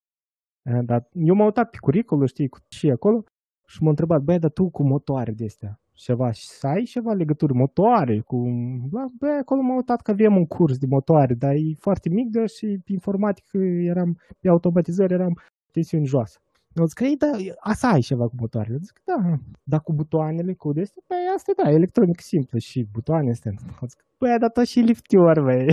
dar 0.84 1.08
eu 1.14 1.36
m-am 1.36 1.46
uitat 1.46 1.70
pe 1.70 1.78
curiculul, 1.80 2.28
știi, 2.28 2.50
cu 2.50 2.60
ce 2.68 2.88
e 2.88 2.92
acolo, 2.92 3.24
și 3.68 3.84
m-a 3.84 3.90
întrebat, 3.90 4.22
băi, 4.22 4.40
dar 4.40 4.52
tu 4.52 4.70
cu 4.70 4.84
motoare 4.84 5.32
de 5.32 5.46
astea, 5.46 5.80
ceva, 5.92 6.32
și 6.32 6.48
să 6.48 6.68
ai 6.68 6.84
ceva 6.84 7.14
legături 7.14 7.54
motoare 7.54 8.20
cu... 8.20 8.44
Da, 8.92 9.06
băi, 9.20 9.38
acolo 9.40 9.62
m-am 9.62 9.76
uitat 9.76 10.02
că 10.02 10.12
avem 10.12 10.36
un 10.36 10.46
curs 10.46 10.78
de 10.78 10.86
motoare, 10.90 11.34
dar 11.34 11.54
e 11.54 11.74
foarte 11.80 12.10
mic, 12.10 12.30
dar 12.30 12.48
și 12.48 12.80
pe 12.86 12.92
informatică 12.92 13.58
eram, 13.58 14.18
pe 14.40 14.50
automatizări 14.50 15.14
eram 15.14 15.40
tensiuni 15.72 16.06
joasă. 16.06 16.40
Eu 16.74 16.86
zic 16.86 16.98
că, 16.98 17.04
ei, 17.04 17.18
da, 17.18 17.28
asta 17.60 17.88
ai 17.88 18.02
ceva 18.02 18.28
cu 18.28 18.36
motoarele. 18.38 18.74
Eu 18.74 18.80
zic, 18.82 19.02
da, 19.06 19.38
dar 19.64 19.82
cu 19.82 19.94
butoanele, 19.94 20.54
cu 20.54 20.74
de 20.74 20.82
astea, 20.82 21.04
băi, 21.08 21.18
asta 21.36 21.52
da, 21.64 21.72
electronică 21.72 22.22
simplă 22.22 22.60
și 22.60 22.88
butoane 22.92 23.30
astea. 23.30 23.52
Eu 23.82 23.88
zic, 23.88 24.06
băi, 24.18 24.38
dar 24.40 24.50
tot 24.50 24.66
și 24.66 24.80
liftior, 24.80 25.42
băi 25.42 25.68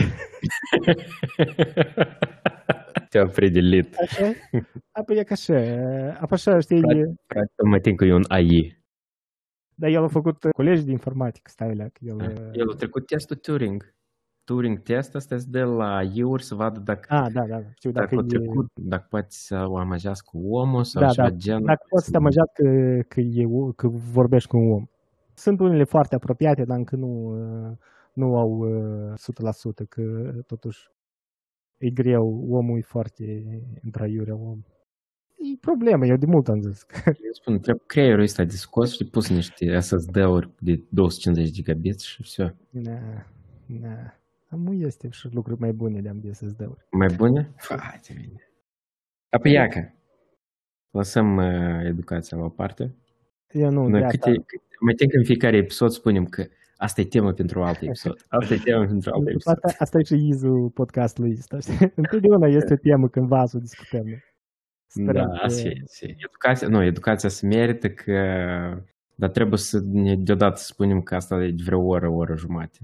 Te-a 3.10 3.22
определit. 3.24 3.96
Așa? 4.00 4.26
Apoi 4.92 5.18
e 5.18 5.24
ca 5.24 5.34
așa, 5.34 5.54
apoi 6.14 6.28
așa, 6.38 6.60
știi, 6.60 6.82
Frate, 7.28 7.52
mă 7.66 7.80
tin 7.80 7.96
că 7.96 8.06
e 8.06 8.14
un 8.14 8.24
AI. 8.28 8.84
dar 9.76 9.90
el 9.90 10.04
a 10.04 10.08
făcut 10.08 10.46
colegi 10.52 10.84
de 10.86 10.92
informatică, 10.92 11.50
stai 11.54 11.76
la 11.76 11.84
că 11.84 12.00
el... 12.02 12.20
El 12.54 12.70
a 12.72 12.76
trecut 12.76 13.06
testul 13.08 13.36
Turing. 13.36 13.94
Turing 14.44 14.80
test 14.82 15.16
asta 15.16 15.38
se 15.38 15.46
dă 15.50 15.64
la 15.66 15.96
AI-uri 15.96 16.44
să 16.44 16.56
vadă 16.56 16.80
dacă, 16.80 17.14
Ah, 17.14 17.32
da, 17.34 17.42
da, 17.48 17.60
da, 17.60 17.70
știu, 17.76 17.92
dacă 17.92 18.16
dacă 18.16 18.22
a 18.22 18.26
e... 18.36 18.38
trecut, 18.38 18.72
dacă 18.74 19.06
poate 19.10 19.28
să 19.30 19.66
o 19.68 19.78
amăjească 19.78 20.30
omul 20.34 20.84
sau 20.84 21.02
Da, 21.02 21.10
ceva 21.10 21.30
da, 21.30 21.36
genul. 21.36 21.66
Dacă 21.66 21.86
poți 21.90 22.06
să 22.06 22.12
te 22.12 22.18
amăjat 22.18 22.52
că, 22.54 23.00
că, 23.08 23.20
e, 23.20 23.46
o- 23.46 23.72
că 23.72 23.88
vorbești 23.88 24.50
cu 24.50 24.58
un 24.58 24.72
om. 24.72 24.86
Sunt 25.34 25.60
unele 25.60 25.84
foarte 25.84 26.16
apropiate, 26.16 26.64
dar 26.64 26.78
încă 26.78 26.96
nu, 26.96 27.08
uh, 27.08 27.72
nu 28.14 28.36
au 28.38 28.50
uh, 28.52 29.14
100%, 29.18 29.86
că 29.90 30.32
totuși 30.48 30.90
e 31.78 31.90
greu, 31.90 32.48
omul 32.50 32.78
e 32.78 32.82
foarte 32.82 33.44
întraiurea 33.84 34.36
om. 34.36 34.60
E 35.38 35.58
problemă, 35.62 36.06
eu 36.06 36.16
de 36.16 36.26
mult 36.26 36.48
am 36.48 36.62
zis. 36.62 36.86
Eu 37.06 37.32
spun, 37.32 37.60
trebuie 37.60 37.84
creierul 37.88 38.24
ăsta 38.24 38.44
de 38.44 38.56
scos 38.56 38.96
și 38.96 39.06
pus 39.06 39.30
niște 39.30 39.80
SSD-uri 39.80 40.50
de 40.60 40.84
250 40.90 41.54
gigabit 41.54 42.00
și 42.00 42.22
все. 42.22 42.56
Na, 42.70 43.26
na. 43.66 44.18
Nu 44.50 44.74
este 44.74 45.10
și 45.10 45.30
lucruri 45.32 45.60
mai 45.60 45.72
bune 45.72 46.02
de-am 46.02 46.20
de 46.20 46.32
SSD-uri. 46.32 46.88
Mai 46.92 47.08
bune? 47.16 47.54
Frate, 47.58 48.14
bine. 48.22 48.48
Apoi 49.30 49.52
iacă. 49.52 49.94
Lăsăm 50.92 51.36
uh, 51.36 51.86
educația 51.86 52.38
la 52.38 52.44
o 52.44 52.50
parte. 52.50 52.96
Eu 53.52 53.70
nu, 53.70 53.88
Noi 53.88 54.02
de 54.02 54.08
câte, 54.08 54.30
asta. 54.30 54.44
câte, 54.46 54.64
mai 54.80 54.94
tin 54.94 55.10
că 55.10 55.18
în 55.18 55.24
fiecare 55.24 55.58
episod 55.58 55.92
spunem 55.92 56.26
că 56.26 56.46
asta 56.79 57.01
e 57.01 57.05
temă 57.05 57.33
pentru 57.33 57.63
alt 57.63 57.83
episod. 57.83 58.25
Asta 58.29 58.55
e 58.55 58.59
temă 58.65 58.87
pentru 58.87 59.11
alt 59.15 59.27
episod. 59.29 59.59
Asta, 59.63 59.77
asta 59.85 59.99
e 59.99 60.03
și 60.03 60.15
izul 60.29 60.69
podcastului 60.71 61.35
ăsta. 61.39 61.59
știi? 61.59 61.93
Întotdeauna 62.03 62.47
este 62.47 62.73
o 62.73 62.77
temă 62.77 63.09
cândva 63.09 63.47
să 63.47 63.57
o 63.57 63.61
discutăm. 63.61 64.05
Sperăm 64.87 65.13
Da, 65.29 65.37
că- 65.39 65.45
asta 65.45 65.69
e. 65.69 65.81
asta 65.85 66.07
e. 66.07 66.15
Educația, 66.19 66.69
nu, 66.69 66.83
educația 66.83 67.29
se 67.29 67.47
merită 67.47 67.91
că 67.91 68.13
dar 69.15 69.31
trebuie 69.31 69.59
să 69.59 69.81
ne 69.93 70.17
deodată 70.17 70.57
să 70.57 70.65
spunem 70.65 71.03
că 71.03 71.15
asta 71.15 71.45
e 71.45 71.51
de 71.51 71.63
vreo 71.65 71.81
oră, 71.81 72.09
o 72.09 72.15
oră 72.15 72.37
jumate. 72.37 72.79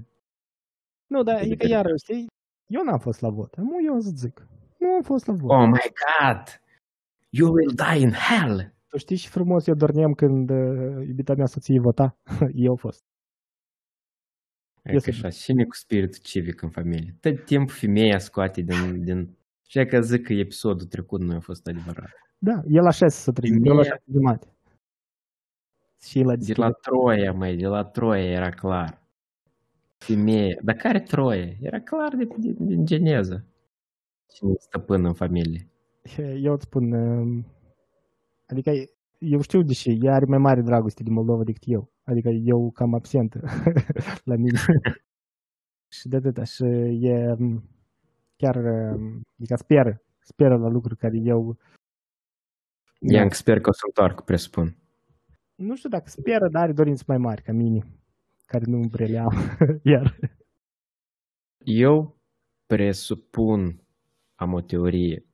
Nu, 1.07 1.23
dar 1.23 1.35
e 1.35 1.39
că 1.39 1.45
Adică- 1.45 1.67
iar, 1.67 1.87
știi, 2.03 2.27
eu 2.67 2.83
n-am 2.83 2.99
fost 2.99 3.21
la 3.21 3.29
vot. 3.31 3.57
Nu, 3.57 3.77
eu 3.87 4.01
să 4.01 4.11
zic. 4.15 4.47
Nu 4.79 4.89
am 4.89 5.03
fost 5.03 5.27
la 5.27 5.33
vot. 5.33 5.51
Oh 5.51 5.67
my 5.67 5.93
god! 6.05 6.61
You 7.31 7.53
will 7.53 7.73
die 7.75 8.01
in 8.01 8.11
hell! 8.13 8.73
Tu 8.89 8.97
știi 8.99 9.17
și 9.17 9.29
frumos, 9.29 9.67
eu 9.67 9.75
dormeam 9.75 10.13
când 10.13 10.51
uh, 10.51 11.07
iubita 11.07 11.35
mea 11.35 11.47
soție 11.47 11.81
vota. 11.81 12.17
eu 12.55 12.71
au 12.71 12.77
fost. 12.77 13.05
E 14.85 14.99
că 14.99 15.11
așa, 15.11 15.31
cine 15.31 15.65
cu 15.65 15.75
spiritul 15.75 16.21
civic 16.23 16.63
în 16.63 16.71
familie? 16.71 17.17
Tot 17.21 17.45
timpul 17.45 17.75
femeia 17.75 18.19
scoate 18.19 18.61
din... 18.61 19.05
din... 19.05 19.37
Și 19.67 19.85
că 19.85 20.01
zic 20.01 20.23
că 20.23 20.33
episodul 20.33 20.87
trecut 20.87 21.21
nu 21.21 21.37
a 21.37 21.41
fost 21.41 21.67
adevărat. 21.67 22.11
Da, 22.39 22.63
el 22.69 22.83
la 22.83 22.91
6 22.91 23.21
să 23.23 23.33
trezit, 23.33 23.67
eu 23.67 23.75
la 23.75 23.83
6 23.83 24.03
jumate. 24.13 24.47
Și 26.03 26.21
la 26.21 26.37
De 26.37 26.53
la 26.57 26.71
Troia, 26.71 27.33
măi, 27.33 27.57
de 27.57 27.67
la 27.67 27.85
Troia 27.85 28.31
era 28.31 28.51
clar. 28.51 29.03
Femeie. 29.99 30.61
Dar 30.63 30.75
care 30.75 31.01
Troia? 31.01 31.57
Era 31.61 31.81
clar 31.81 32.15
de, 32.15 32.29
de, 32.37 32.55
din 32.59 32.85
geneză. 32.85 33.45
Cine 34.27 34.51
e 34.51 34.57
stăpân 34.59 35.05
în 35.05 35.15
familie? 35.15 35.69
Eu 36.43 36.53
îți 36.53 36.65
spun, 36.65 36.93
um, 36.93 37.47
adică 38.47 38.71
eu 39.19 39.41
știu 39.41 39.63
de 39.63 39.73
ce, 39.73 39.99
ea 40.01 40.15
are 40.15 40.25
mai 40.25 40.39
mare 40.39 40.61
dragoste 40.61 41.03
de 41.03 41.11
Moldova 41.11 41.45
decât 41.45 41.63
eu. 41.67 41.93
Adică 42.05 42.29
eu 42.29 42.71
cam 42.71 42.95
absent 42.95 43.35
la 44.31 44.37
mine. 44.37 44.59
și 45.97 46.09
de 46.09 46.17
atâta. 46.17 46.45
Și 46.45 46.65
e 47.01 47.35
um, 47.39 47.63
chiar, 48.37 48.57
um, 48.57 49.21
adică 49.39 49.57
speră, 49.57 50.03
speră 50.19 50.57
la 50.57 50.69
lucruri 50.69 50.97
care 50.97 51.17
eu 51.17 51.59
Ea 52.99 53.23
încă 53.23 53.35
sper 53.35 53.61
că 53.61 53.69
o 53.69 53.73
să 53.73 53.83
întoarcă, 53.87 54.23
presupun. 54.23 54.77
nu 55.55 55.77
știu 55.77 55.89
dacă 55.89 56.09
speră, 56.09 56.49
dar 56.49 56.63
are 56.63 56.73
dorințe 56.73 57.05
mai 57.07 57.19
mari 57.19 57.43
ca 57.43 57.53
mine, 57.53 57.87
care 58.47 58.65
nu 58.67 58.89
prea 58.89 59.07
le 59.07 59.19
am. 59.19 59.35
Iar 59.83 60.19
Eu 61.59 62.17
presupun, 62.67 63.83
am 64.35 64.53
o 64.53 64.61
teorie 64.61 65.27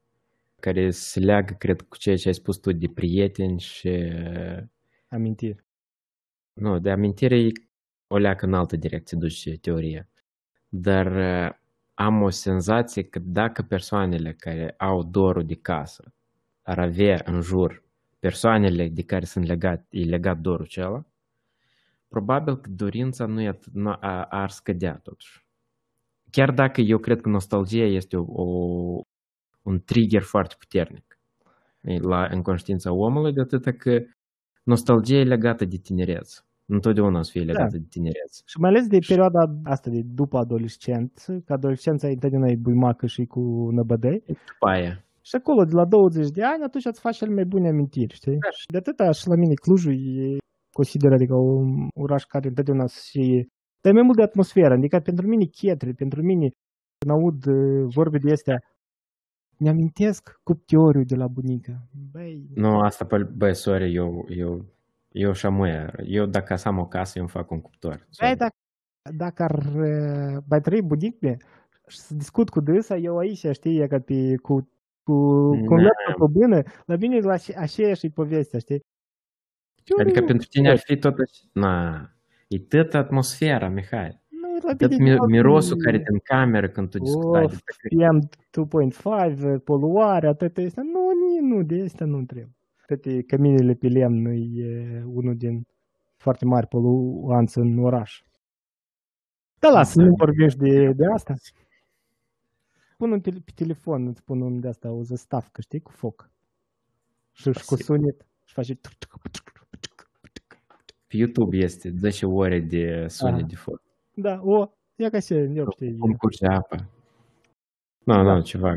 care 0.61 0.91
se 0.91 1.21
leagă, 1.21 1.55
cred, 1.59 1.81
cu 1.81 1.97
ceea 1.97 2.17
ce 2.17 2.29
ai 2.29 2.35
spus 2.35 2.57
tu 2.57 2.73
de 2.73 2.89
prieteni 2.95 3.61
și... 3.61 3.91
amintiri. 5.09 5.65
Nu, 6.61 6.79
de 6.79 6.91
amintire 6.91 7.39
e 7.39 7.53
o 8.07 8.17
leacă 8.17 8.47
în 8.47 8.55
altă 8.55 8.77
direcție 8.77 9.19
duce 9.21 9.51
teoria. 9.51 10.09
Dar 10.69 11.07
uh, 11.07 11.55
am 11.95 12.23
o 12.23 12.31
senzație 12.31 13.03
că 13.03 13.19
dacă 13.19 13.63
persoanele 13.63 14.33
care 14.33 14.75
au 14.79 15.03
dorul 15.03 15.45
de 15.47 15.55
casă 15.55 16.15
ar 16.63 16.79
avea 16.79 17.23
în 17.25 17.41
jur 17.41 17.85
persoanele 18.19 18.89
de 18.89 19.03
care 19.03 19.25
sunt 19.25 19.47
legat, 19.47 19.87
e 19.91 20.05
legat 20.05 20.39
dorul 20.39 20.65
acela, 20.65 21.05
probabil 22.09 22.57
că 22.57 22.71
dorința 22.71 23.27
nu, 23.27 23.41
e 23.41 23.49
atât, 23.49 23.73
nu 23.73 23.91
a, 23.91 24.23
ar 24.23 24.51
scădea 24.51 25.01
totuși. 25.03 25.47
Chiar 26.31 26.51
dacă 26.51 26.81
eu 26.81 26.99
cred 26.99 27.21
că 27.21 27.29
nostalgia 27.29 27.85
este 27.85 28.17
o, 28.17 28.25
o, 28.29 28.45
un 29.63 29.81
trigger 29.85 30.23
foarte 30.23 30.55
puternic 30.59 31.19
e, 31.81 31.99
la, 31.99 32.25
în 32.25 32.43
conștiința 32.43 32.93
omului, 32.93 33.33
de 33.33 33.41
atât 33.41 33.77
că 33.79 34.03
nostalgia 34.63 35.17
e 35.17 35.25
legată 35.25 35.65
de 35.65 35.77
tinerețe. 35.77 36.45
Întotdeauna 36.77 37.19
o 37.19 37.23
să 37.23 37.31
fie 37.35 37.43
legată 37.51 37.77
de 37.79 37.85
tinerețe. 37.95 38.39
Și 38.51 38.57
mai 38.61 38.71
ales 38.71 38.87
de 38.87 38.99
perioada 39.09 39.43
asta 39.75 39.91
de 39.91 40.01
după 40.21 40.37
adolescent, 40.39 41.13
că 41.45 41.53
adolescența 41.53 42.09
e 42.09 42.13
întotdeauna 42.19 42.49
e 42.51 42.57
buimacă 42.67 43.07
și 43.07 43.25
cu 43.25 43.41
năbădăi. 43.77 44.23
După 44.27 44.67
aia. 44.75 45.05
Și 45.29 45.35
acolo, 45.37 45.65
de 45.65 45.75
la 45.75 45.85
20 45.85 46.31
de 46.31 46.43
ani, 46.45 46.63
atunci 46.63 46.85
îți 46.85 47.01
faci 47.01 47.17
cele 47.17 47.35
mai 47.35 47.45
bune 47.45 47.69
amintiri, 47.69 48.15
știi? 48.15 48.39
Și 48.59 48.67
de 48.67 48.77
atâta 48.77 49.11
și 49.11 49.29
la 49.29 49.35
mine 49.35 49.55
Clujul 49.55 49.95
e 49.95 50.37
consider 50.73 51.13
adică 51.13 51.35
un 51.35 51.89
oraș 51.95 52.23
care 52.25 52.49
întotdeauna 52.49 52.87
și 52.87 53.49
dar 53.81 53.93
e 53.93 53.95
mai 53.95 54.03
mult 54.09 54.17
de 54.17 54.23
atmosferă, 54.23 54.75
adică 54.75 54.99
pentru 54.99 55.27
mine 55.27 55.45
chetre, 55.45 55.93
pentru 55.93 56.23
mine 56.23 56.49
când 56.99 57.11
aud 57.17 57.47
uh, 57.47 57.87
vorbe 57.95 58.19
de 58.19 58.33
astea, 58.33 58.59
mi-amintesc 59.59 60.41
cuptiorul 60.43 61.05
de 61.07 61.17
la 61.17 61.27
bunica. 61.27 61.89
Băi, 62.13 62.47
Nu, 62.55 62.79
asta, 62.79 63.05
pe- 63.05 63.31
băi, 63.37 63.55
sorry, 63.55 63.95
eu, 63.95 64.27
eu, 64.29 64.65
eu 65.13 65.33
și 65.33 65.47
amuia. 65.47 65.95
Eu 66.05 66.27
dacă 66.27 66.57
să 66.57 66.69
am 66.69 66.79
o 66.79 66.87
casă, 66.87 67.13
eu 67.15 67.23
îmi 67.23 67.31
fac 67.33 67.51
un 67.51 67.61
cuptor. 67.61 67.95
băi 67.97 68.07
Sorry. 68.11 68.37
dacă, 68.37 68.55
dacă 69.17 69.43
ar 69.43 69.55
uh, 69.75 70.43
mai 70.49 70.61
trăi 70.61 70.83
bunic 70.83 71.21
mea 71.21 71.37
și 71.87 71.99
să 71.99 72.15
discut 72.15 72.49
cu 72.51 72.61
dânsa, 72.61 72.97
eu 72.97 73.17
aici, 73.19 73.47
știi, 73.53 73.79
e 73.81 73.87
ca 73.87 74.01
pe, 74.01 74.37
cu, 74.37 74.55
cu, 75.03 75.13
cu 75.49 75.73
un 75.75 75.77
Da. 75.83 75.83
laptop 75.83 76.33
pe 76.33 76.39
bână, 76.39 76.63
la 76.87 76.97
mine 76.97 77.19
la 77.21 77.33
ace- 77.33 77.57
aceeași 77.59 78.07
e 78.07 78.11
povestea, 78.11 78.59
știi? 78.59 78.81
Adică 80.01 80.19
Eu- 80.19 80.25
pentru 80.27 80.47
tine 80.49 80.71
ar 80.71 80.79
fi 80.79 80.97
tot 80.99 81.13
așa. 81.19 81.43
Na, 81.53 82.01
e 82.49 82.59
tot 82.59 82.95
atmosfera, 82.95 83.69
Mihai. 83.69 84.21
Nu, 84.29 84.69
la 84.69 84.77
Tot 84.77 84.91
mine 84.99 85.11
mi- 85.13 85.17
tot 85.17 85.29
mirosul 85.29 85.77
e- 85.79 85.85
care 85.85 85.99
te 85.99 86.11
încameră 86.13 86.69
când 86.69 86.91
tu 86.91 86.99
discutai. 86.99 87.45
Of, 87.45 87.51
despre- 87.65 87.89
PM 87.89 88.29
2.5, 88.51 89.59
poluarea, 89.65 90.33
toate 90.33 90.63
astea. 90.63 90.83
Nu, 90.83 91.01
ni- 91.11 91.49
nu, 91.49 91.63
de 91.63 91.83
astea 91.83 92.07
nu 92.07 92.23
trebuie. 92.25 92.55
Toate 92.91 93.23
căminele 93.23 93.75
pe 93.75 93.89
lemn 93.89 94.27
e 94.55 95.03
unul 95.05 95.37
din 95.37 95.67
foarte 96.17 96.45
mari 96.45 96.67
poluanți 96.67 97.59
în 97.59 97.79
oraș. 97.79 98.23
Da, 99.59 99.69
lasă, 99.69 100.03
nu 100.03 100.15
vorbești 100.15 100.59
de, 100.59 100.93
de 100.93 101.05
asta. 101.15 101.35
Pun 102.97 103.11
un 103.11 103.21
tele, 103.21 103.41
pe 103.45 103.53
telefon, 103.55 104.07
îți 104.07 104.25
pun 104.25 104.41
un 104.41 104.61
de 104.61 104.69
asta, 104.69 104.91
o 104.91 105.03
zăstavcă, 105.03 105.61
știi, 105.61 105.81
cu 105.81 105.91
foc. 105.91 106.31
Și, 107.33 107.53
și 107.53 107.65
cu 107.65 107.77
sunet. 107.77 108.27
Și 108.45 108.55
face... 108.55 108.75
Pe 111.07 111.17
YouTube 111.17 111.57
este 111.57 111.91
10 111.91 112.27
ore 112.27 112.61
de 112.61 113.07
sunet 113.09 113.35
Aha. 113.35 113.47
de 113.47 113.55
foc. 113.55 113.83
Da, 114.15 114.41
o, 114.43 114.71
ia 114.97 115.11
ca 115.11 115.21
și 115.21 115.33
eu 115.35 115.67
știi. 115.71 115.99
Cum 115.99 116.13
curge 116.13 116.47
apa. 116.47 116.89
Nu, 118.05 118.23
nu, 118.23 118.43
ceva. 118.43 118.75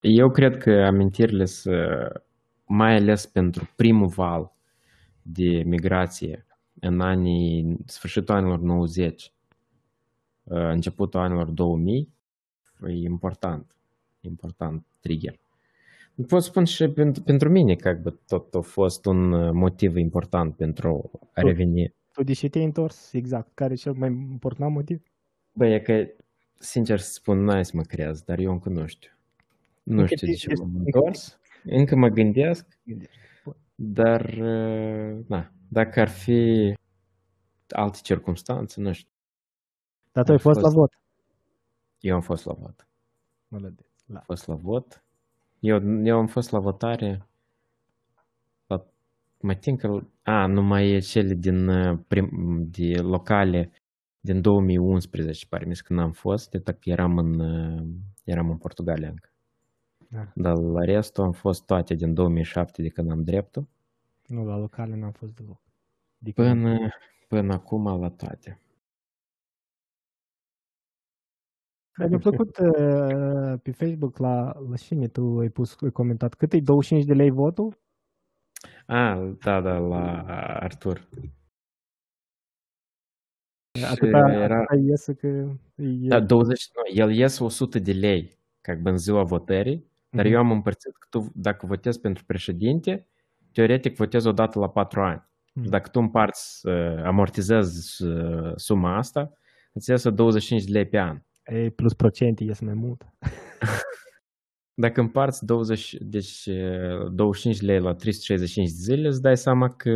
Eu 0.00 0.30
cred 0.30 0.56
că 0.56 0.70
amintirile 0.70 1.44
sunt 1.44 2.24
mai 2.66 2.94
ales 2.94 3.26
pentru 3.26 3.68
primul 3.76 4.06
val 4.06 4.52
de 5.22 5.62
migrație 5.66 6.46
în 6.80 7.00
anii, 7.00 7.76
sfârșitul 7.86 8.34
anilor 8.34 8.58
90, 8.58 9.32
începutul 10.44 11.20
anilor 11.20 11.48
2000, 11.50 12.12
e 12.86 12.90
important, 12.92 13.76
important 14.20 14.84
trigger. 15.00 15.38
Pot 16.28 16.42
spun 16.42 16.64
și 16.64 16.88
pentru, 16.88 17.22
pentru 17.22 17.48
mine 17.50 17.74
că 17.74 18.00
tot 18.26 18.54
a 18.54 18.60
fost 18.60 19.04
un 19.06 19.28
motiv 19.56 19.96
important 19.96 20.56
pentru 20.56 21.10
a 21.34 21.40
reveni. 21.40 21.94
Tu 22.12 22.22
de 22.22 22.32
ce 22.32 22.48
te-ai 22.48 22.64
întors? 22.64 23.12
Exact. 23.12 23.50
Care 23.54 23.72
e 23.72 23.76
cel 23.76 23.92
mai 23.92 24.08
important 24.08 24.72
motiv? 24.72 25.02
Băi, 25.52 25.74
e 25.74 25.80
că, 25.80 26.06
sincer 26.58 26.98
să 26.98 27.12
spun, 27.12 27.44
n-ai 27.44 27.64
să 27.64 27.72
mă 27.74 27.82
creaz, 27.82 28.22
dar 28.22 28.38
eu 28.38 28.52
încă 28.52 28.68
nu 28.68 28.86
știu. 28.86 29.10
Nu 29.82 30.00
Încă 30.00 30.14
știu 30.14 30.26
de 30.26 30.32
te- 30.32 30.38
ce 30.38 30.46
ești- 30.50 30.62
m-am 30.62 30.82
întors. 30.84 31.38
Încă 31.68 31.96
mă 31.96 32.08
gândesc, 32.08 32.78
Bun. 33.44 33.56
dar, 33.74 34.20
uh, 34.24 35.24
na, 35.28 35.52
dacă 35.68 36.00
ar 36.00 36.08
fi 36.08 36.72
alte 37.68 37.98
circunstanțe, 38.02 38.80
nu 38.80 38.92
știu. 38.92 39.10
Dar 40.12 40.24
tu 40.24 40.30
ai 40.30 40.36
Am 40.36 40.42
fost 40.42 40.56
la 40.56 40.62
fost- 40.62 40.74
vot. 40.74 40.92
Eu 42.00 42.14
am 42.14 42.20
fost 42.20 42.44
la 42.44 42.52
vot. 42.52 42.88
Mălădeț. 43.48 43.86
La. 44.06 44.18
Am 44.18 44.24
fost 44.24 44.46
la 44.46 44.54
vot. 44.54 45.04
Eu, 45.60 46.04
eu 46.04 46.18
am 46.18 46.26
fost 46.26 46.50
la 46.50 46.58
votare 46.58 47.26
la, 48.66 48.86
mă 49.40 49.54
tin 49.54 49.76
că, 49.76 50.00
a, 50.22 50.46
numai 50.46 50.98
cele 51.00 51.34
din, 51.34 51.68
uh, 51.68 51.98
prim, 52.08 52.28
de 52.70 53.00
locale 53.00 53.70
din 54.20 54.40
2011, 54.40 55.46
pare 55.46 55.64
mi 55.64 55.74
că 55.76 55.92
n-am 55.92 56.12
fost, 56.12 56.50
de 56.50 56.58
că 56.62 56.90
eram 56.90 57.18
în, 57.18 57.40
uh, 57.40 57.86
eram 58.24 58.50
în 58.50 58.56
Portugalia 58.56 59.08
încă. 59.08 59.30
Da. 60.16 60.32
Dar 60.34 60.56
la 60.56 60.84
restul 60.84 61.24
am 61.24 61.32
fost 61.32 61.66
toate 61.66 61.94
din 61.94 62.14
2007 62.14 62.82
de 62.82 62.88
când 62.88 63.10
am 63.10 63.22
dreptul, 63.22 63.68
Nu, 64.26 64.44
la 64.44 64.56
locale 64.56 64.96
n-am 64.96 65.12
fost 65.12 65.34
deloc. 65.34 65.60
Adică, 66.20 66.42
până, 66.42 66.78
până 67.28 67.52
acum 67.52 68.00
la 68.00 68.10
toate. 68.10 68.60
Dar 71.98 72.08
mi-a 72.08 72.18
plăcut 72.18 72.58
uh, 72.58 73.60
pe 73.62 73.70
Facebook 73.70 74.18
la, 74.18 74.58
la 74.68 74.76
cine 74.76 75.08
tu 75.08 75.38
ai 75.38 75.48
pus, 75.48 75.76
ai 75.80 75.90
comentat. 75.90 76.34
Cât 76.34 76.52
e 76.52 76.60
25 76.60 77.04
de 77.06 77.14
lei 77.14 77.30
votul? 77.30 77.78
A, 78.86 79.34
da, 79.44 79.60
da, 79.60 79.78
la 79.78 80.22
Artur. 80.60 81.08
Atâta, 83.90 84.18
era- 84.32 84.56
atâta 84.56 84.74
iese 84.74 85.14
că 85.14 85.26
e... 85.76 86.08
Da, 86.08 86.20
20, 86.20 86.70
nu, 86.74 87.02
el 87.02 87.10
ies 87.10 87.38
100 87.38 87.78
de 87.78 87.92
lei, 87.92 88.38
ca 88.60 88.80
în 88.84 88.98
ziua 88.98 89.22
votării, 89.22 89.94
dar 90.10 90.24
Mhm. 90.24 90.34
eu 90.34 90.40
am 90.40 90.50
împărțit 90.50 90.92
că 90.96 91.06
tu, 91.10 91.30
dacă 91.34 91.66
votezi 91.66 92.00
pentru 92.00 92.24
președinte, 92.24 93.06
teoretic 93.52 93.96
votezi 93.96 94.26
o 94.26 94.32
dată 94.32 94.58
la 94.58 94.68
4 94.68 95.00
ani. 95.00 95.22
Mhm. 95.54 95.68
Dacă 95.68 95.88
tu 95.88 96.00
împarți, 96.00 96.66
uh, 96.68 97.02
amortizezi 97.04 98.04
uh, 98.04 98.52
suma 98.56 98.96
asta, 98.96 99.32
îți 99.72 99.90
iasă 99.90 100.10
25 100.10 100.64
de 100.64 100.72
lei 100.72 100.86
pe 100.86 100.98
an. 100.98 101.20
E, 101.44 101.70
plus 101.70 101.94
procente 101.94 102.44
ies 102.44 102.60
mai 102.60 102.74
mult. 102.74 103.06
Dacă 104.74 105.00
împarți 105.00 105.44
20, 105.44 105.94
deci, 106.00 106.46
uh, 106.46 107.10
25 107.12 107.58
de 107.58 107.66
lei 107.66 107.80
la 107.80 107.94
365 107.94 108.68
de 108.68 108.74
zile, 108.94 109.08
îți 109.08 109.22
dai 109.22 109.36
seama 109.36 109.68
că 109.68 109.90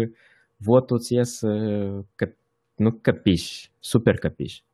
votul 0.57 0.96
îți 0.96 1.14
ies 1.14 1.40
uh, 1.40 2.05
că, 2.14 2.33
nu 2.75 2.90
căpiși, 2.92 3.70
super 3.79 4.14
căpiși. 4.18 4.64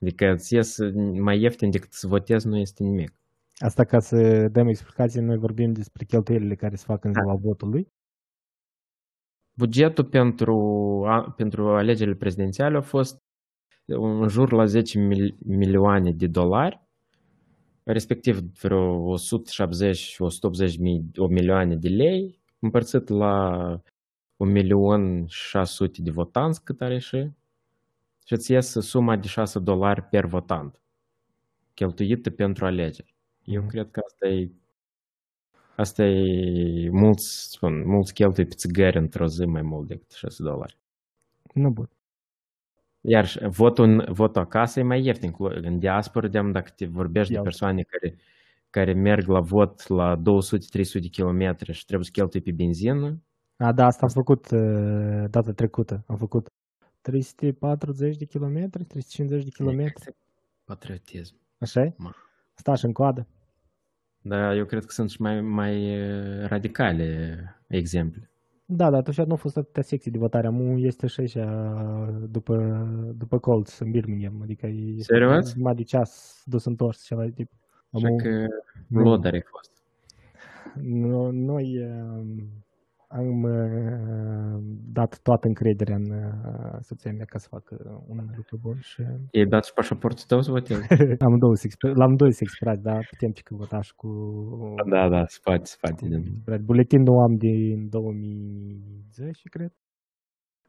Adică 0.00 0.30
îți 0.32 0.54
ies 0.54 0.76
mai 1.20 1.40
ieftin 1.40 1.70
decât 1.70 1.92
să 1.92 2.06
votezi, 2.06 2.46
nu 2.46 2.58
este 2.58 2.82
nimic. 2.82 3.12
Asta 3.62 3.84
ca 3.84 3.98
să 4.00 4.48
dăm 4.48 4.68
explicație, 4.68 5.20
noi 5.20 5.36
vorbim 5.36 5.72
despre 5.72 6.04
cheltuielile 6.04 6.54
care 6.54 6.76
se 6.76 6.84
fac 6.86 7.04
în 7.04 7.12
Da. 7.12 7.20
ziua 7.20 7.34
votului. 7.34 7.88
Bugetul 9.54 10.04
pentru, 10.04 10.56
a- 11.06 11.30
pentru 11.36 11.68
alegerile 11.68 12.16
prezidențiale 12.16 12.76
a 12.76 12.80
fost 12.80 13.18
în 13.86 14.28
jur 14.28 14.52
la 14.52 14.64
10 14.64 14.98
mil, 14.98 15.36
milioane 15.46 16.12
de 16.12 16.26
dolari, 16.26 16.80
respectiv 17.82 18.38
vreo 18.38 19.10
170-180 19.18 20.78
mii, 20.78 21.10
o 21.16 21.26
milioane 21.26 21.76
de 21.76 21.88
lei, 21.88 22.40
împărțit 22.58 23.08
la 23.08 23.56
1 24.36 24.50
milion 24.50 25.26
600 25.26 26.02
de 26.02 26.10
votanți 26.10 26.64
cât 26.64 26.80
are 26.80 26.98
și 26.98 27.30
și 28.26 28.32
îți 28.32 28.52
iese 28.52 28.80
suma 28.80 29.16
de 29.16 29.26
6 29.26 29.58
dolari 29.58 30.02
per 30.02 30.26
votant 30.26 30.80
cheltuită 31.74 32.30
pentru 32.30 32.64
alegeri. 32.64 33.11
Eu 33.44 33.60
Mhm. 33.60 33.70
cred 33.70 33.90
că 33.90 34.00
asta 34.06 34.26
e 34.26 34.50
Asta 35.76 36.04
e 36.04 36.90
mulți, 36.90 37.50
spun, 37.50 37.86
mulți 37.86 38.12
cheltuie 38.14 38.46
pe 38.46 38.54
țigări 38.54 38.98
într-o 38.98 39.26
zi 39.26 39.44
mai 39.44 39.62
mult 39.62 39.86
decât 39.88 40.10
6 40.10 40.42
dolari. 40.42 40.76
Nu 41.54 41.70
bun. 41.70 41.88
Iar 43.00 43.26
și 43.26 43.38
votul, 43.48 43.84
în- 43.84 44.04
votul 44.12 44.40
acasă 44.42 44.80
e 44.80 44.82
mai 44.82 45.04
ieftin. 45.04 45.30
Cu- 45.30 45.44
În 45.44 45.78
diaspora, 45.78 46.28
de 46.28 46.40
dacă 46.40 46.72
te 46.76 46.86
vorbești 46.86 47.32
Iau. 47.32 47.42
de 47.42 47.48
persoane 47.48 47.82
care, 47.82 48.16
care 48.70 48.92
merg 48.92 49.26
la 49.28 49.40
vot 49.40 49.88
la 49.88 50.16
200-300 50.16 50.98
de 50.98 51.08
kilometri 51.08 51.72
și 51.72 51.84
trebuie 51.84 52.06
să 52.06 52.10
cheltui 52.12 52.40
pe 52.40 52.52
benzină, 52.52 53.20
A, 53.56 53.72
da, 53.72 53.86
asta 53.86 54.02
am 54.02 54.08
făcut 54.12 54.50
uh, 54.50 55.24
data 55.30 55.52
trecută. 55.54 56.04
Am 56.06 56.16
făcut 56.16 56.48
340 57.00 58.16
de 58.16 58.24
kilometri, 58.24 58.84
350 58.84 59.44
de 59.44 59.50
kilometri. 59.50 60.14
patriotism. 60.64 61.34
Așa 61.58 61.80
e? 61.82 61.94
Ma. 62.66 62.74
Sta 62.74 62.74
și 62.74 62.84
în 62.84 62.92
coadă. 62.92 63.26
Dar 64.20 64.56
eu 64.56 64.64
cred 64.64 64.84
că 64.84 64.92
sunt 64.92 65.10
și 65.10 65.22
mai, 65.22 65.40
mai 65.40 65.84
eh, 65.92 66.46
radicale 66.46 67.38
exemple. 67.68 68.30
Da, 68.64 68.90
dar 68.90 69.00
atunci 69.00 69.16
nu 69.16 69.30
au 69.30 69.36
fost 69.36 69.56
atâtea 69.56 69.82
secții 69.82 70.10
de 70.10 70.18
votare. 70.18 70.46
Amu 70.46 70.78
este 70.78 71.06
și 71.06 71.20
așa 71.20 72.26
după, 72.30 72.86
după 73.18 73.38
Colts 73.38 73.78
în 73.78 73.90
Birmingham. 73.90 74.42
Adică 74.42 74.66
e 74.66 75.00
Serios? 75.02 75.54
mai 75.54 75.74
de 75.74 75.82
ceas 75.82 76.42
dus 76.46 76.64
întors 76.64 77.04
ceva 77.04 77.24
de 77.24 77.30
tip. 77.30 77.50
Așa 77.90 78.06
Amu, 78.06 78.16
că 78.16 78.46
nu. 78.86 79.02
lodare 79.02 79.44
a 79.46 79.48
fost. 79.50 79.70
no- 80.78 81.32
noi 81.32 81.84
um, 81.84 82.48
am 83.12 83.42
uh, 83.42 84.58
dat 84.92 85.20
toată 85.22 85.46
încrederea 85.46 85.96
în 85.96 86.10
uh, 86.10 86.78
soția 86.80 87.12
mea 87.12 87.24
ca 87.24 87.38
să 87.38 87.48
facă 87.48 88.04
un 88.08 88.30
lucru 88.36 88.56
bun 88.56 88.78
și 88.80 89.02
E 89.30 89.44
dat 89.44 89.64
și 89.64 89.72
pașaportul 89.72 90.24
tău 90.26 90.42
să 90.42 90.50
votezi? 90.50 90.86
am 91.24 91.38
două 91.38 91.54
să 91.54 91.66
exper- 91.66 91.94
l-am 91.94 92.16
două 92.16 92.30
să 92.30 92.38
expirați, 92.42 92.82
dar 92.82 93.06
putem 93.10 93.32
și 93.32 93.42
că 93.42 93.54
vota 93.54 93.80
și 93.80 93.94
cu 93.94 94.08
da, 94.88 95.08
da, 95.08 95.26
spate, 95.26 95.64
spate. 95.64 96.08
Din... 96.08 96.42
buletinul 96.64 97.18
am 97.18 97.36
din 97.36 97.88
2010, 97.88 99.48
cred. 99.48 99.72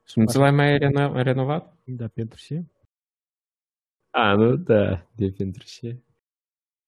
Și 0.06 0.19
nu 0.19 0.25
ți 0.25 0.38
l-ai 0.38 0.51
mai 0.51 0.77
reno- 0.77 1.13
renovat? 1.13 1.77
Da, 1.84 2.08
pentru 2.08 2.38
și 2.38 2.62
A, 4.10 4.36
nu, 4.36 4.56
da, 4.56 5.08
de 5.15 5.32
pentru 5.38 5.63
și. 5.65 6.03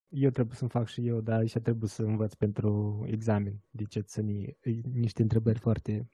Eu 0.10 0.30
trebuie 0.30 0.56
să-mi 0.56 0.70
fac 0.70 0.88
și 0.88 1.08
eu, 1.08 1.20
dar 1.22 1.40
aici 1.40 1.52
trebuie 1.58 1.90
să 1.90 2.02
învăț 2.02 2.34
pentru 2.34 3.04
examen 3.08 3.54
de 3.70 3.84
cetățenie. 3.84 4.58
E 4.62 4.72
Niște 4.94 5.22
întrebări 5.22 5.60
foarte... 5.60 6.08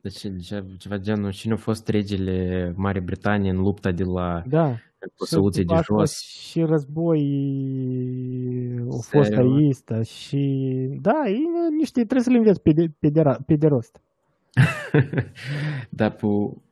Deci 0.00 0.26
ceva, 0.46 0.66
ceva 0.78 0.96
genul, 0.98 1.32
cine 1.32 1.52
au 1.52 1.58
fost 1.58 1.88
regele 1.88 2.72
Marii 2.76 3.00
Britanii 3.00 3.50
în 3.50 3.56
lupta 3.56 3.90
de 3.92 4.02
la 4.04 4.42
Da, 4.46 4.76
cu 5.16 5.24
Săuții 5.24 5.64
de 5.64 5.74
a 5.74 5.76
jos? 5.76 5.86
fost 5.86 6.20
și 6.22 6.62
război 6.62 7.22
a 8.90 8.96
fost 9.00 9.28
Serios? 9.28 9.56
aista 9.56 10.02
și 10.02 10.68
da, 11.00 11.22
e 11.26 11.36
niște, 11.78 11.92
trebuie 12.00 12.22
să 12.22 12.30
le 12.30 12.36
înveți 12.36 12.60
pe 12.62 12.72
de, 12.72 12.86
pe 12.98 13.08
de, 13.08 13.20
ra- 13.22 13.44
pe 13.46 13.56
de 13.56 13.66
rost. 13.66 14.00
da, 15.90 16.12
cu... 16.12 16.62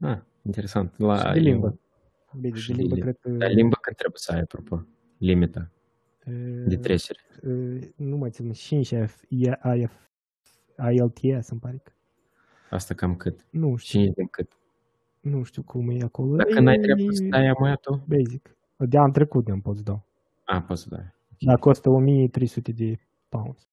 Ah, 0.00 0.18
interesant. 0.42 0.98
La, 0.98 1.16
Și 1.16 1.32
de 1.32 1.38
limbă. 1.40 1.78
Bine, 2.40 2.56
și 2.56 2.72
de 2.72 2.74
de 2.74 2.80
limbă, 2.80 2.94
limbă. 2.94 3.10
cred 3.10 3.18
că... 3.20 3.30
Dar 3.38 3.50
limba 3.50 3.76
când 3.80 3.96
trebuie 3.96 4.18
să 4.20 4.32
ai, 4.32 4.40
apropo? 4.40 4.84
Limita 5.18 5.60
e, 5.60 5.75
de 6.66 6.76
trecere. 6.76 7.18
e, 7.80 7.92
Nu 7.96 8.16
mai 8.16 8.30
țin, 8.30 8.52
5 8.52 8.92
AF, 8.92 9.22
IF, 9.28 9.92
ILTS, 10.92 11.48
îmi 11.48 11.60
pare 11.60 11.80
că. 11.84 11.92
Asta 12.70 12.94
cam 12.94 13.16
cât? 13.16 13.46
Nu 13.50 13.76
știu, 13.76 14.00
5 14.00 14.14
din 14.14 14.26
cât? 14.26 14.52
nu 15.20 15.42
știu 15.42 15.62
cum 15.62 15.90
e 15.90 16.02
acolo. 16.02 16.36
Dacă 16.36 16.52
E- 16.56 16.60
n-ai 16.60 16.78
dreptul 16.78 17.12
să 17.12 17.22
dai 17.24 17.46
amuia 17.46 17.74
tu? 17.74 18.04
Basic. 18.08 18.56
De 18.76 18.98
an 18.98 19.12
trecut 19.12 19.44
de-am 19.44 19.60
pot 19.60 19.76
să 19.76 19.82
dau. 19.82 20.04
A, 20.44 20.62
poți 20.62 20.82
să 20.82 20.88
dai. 20.90 21.14
Dar 21.38 21.58
costă 21.58 21.88
1300 21.90 22.72
de 22.72 22.98
pounds. 23.28 23.66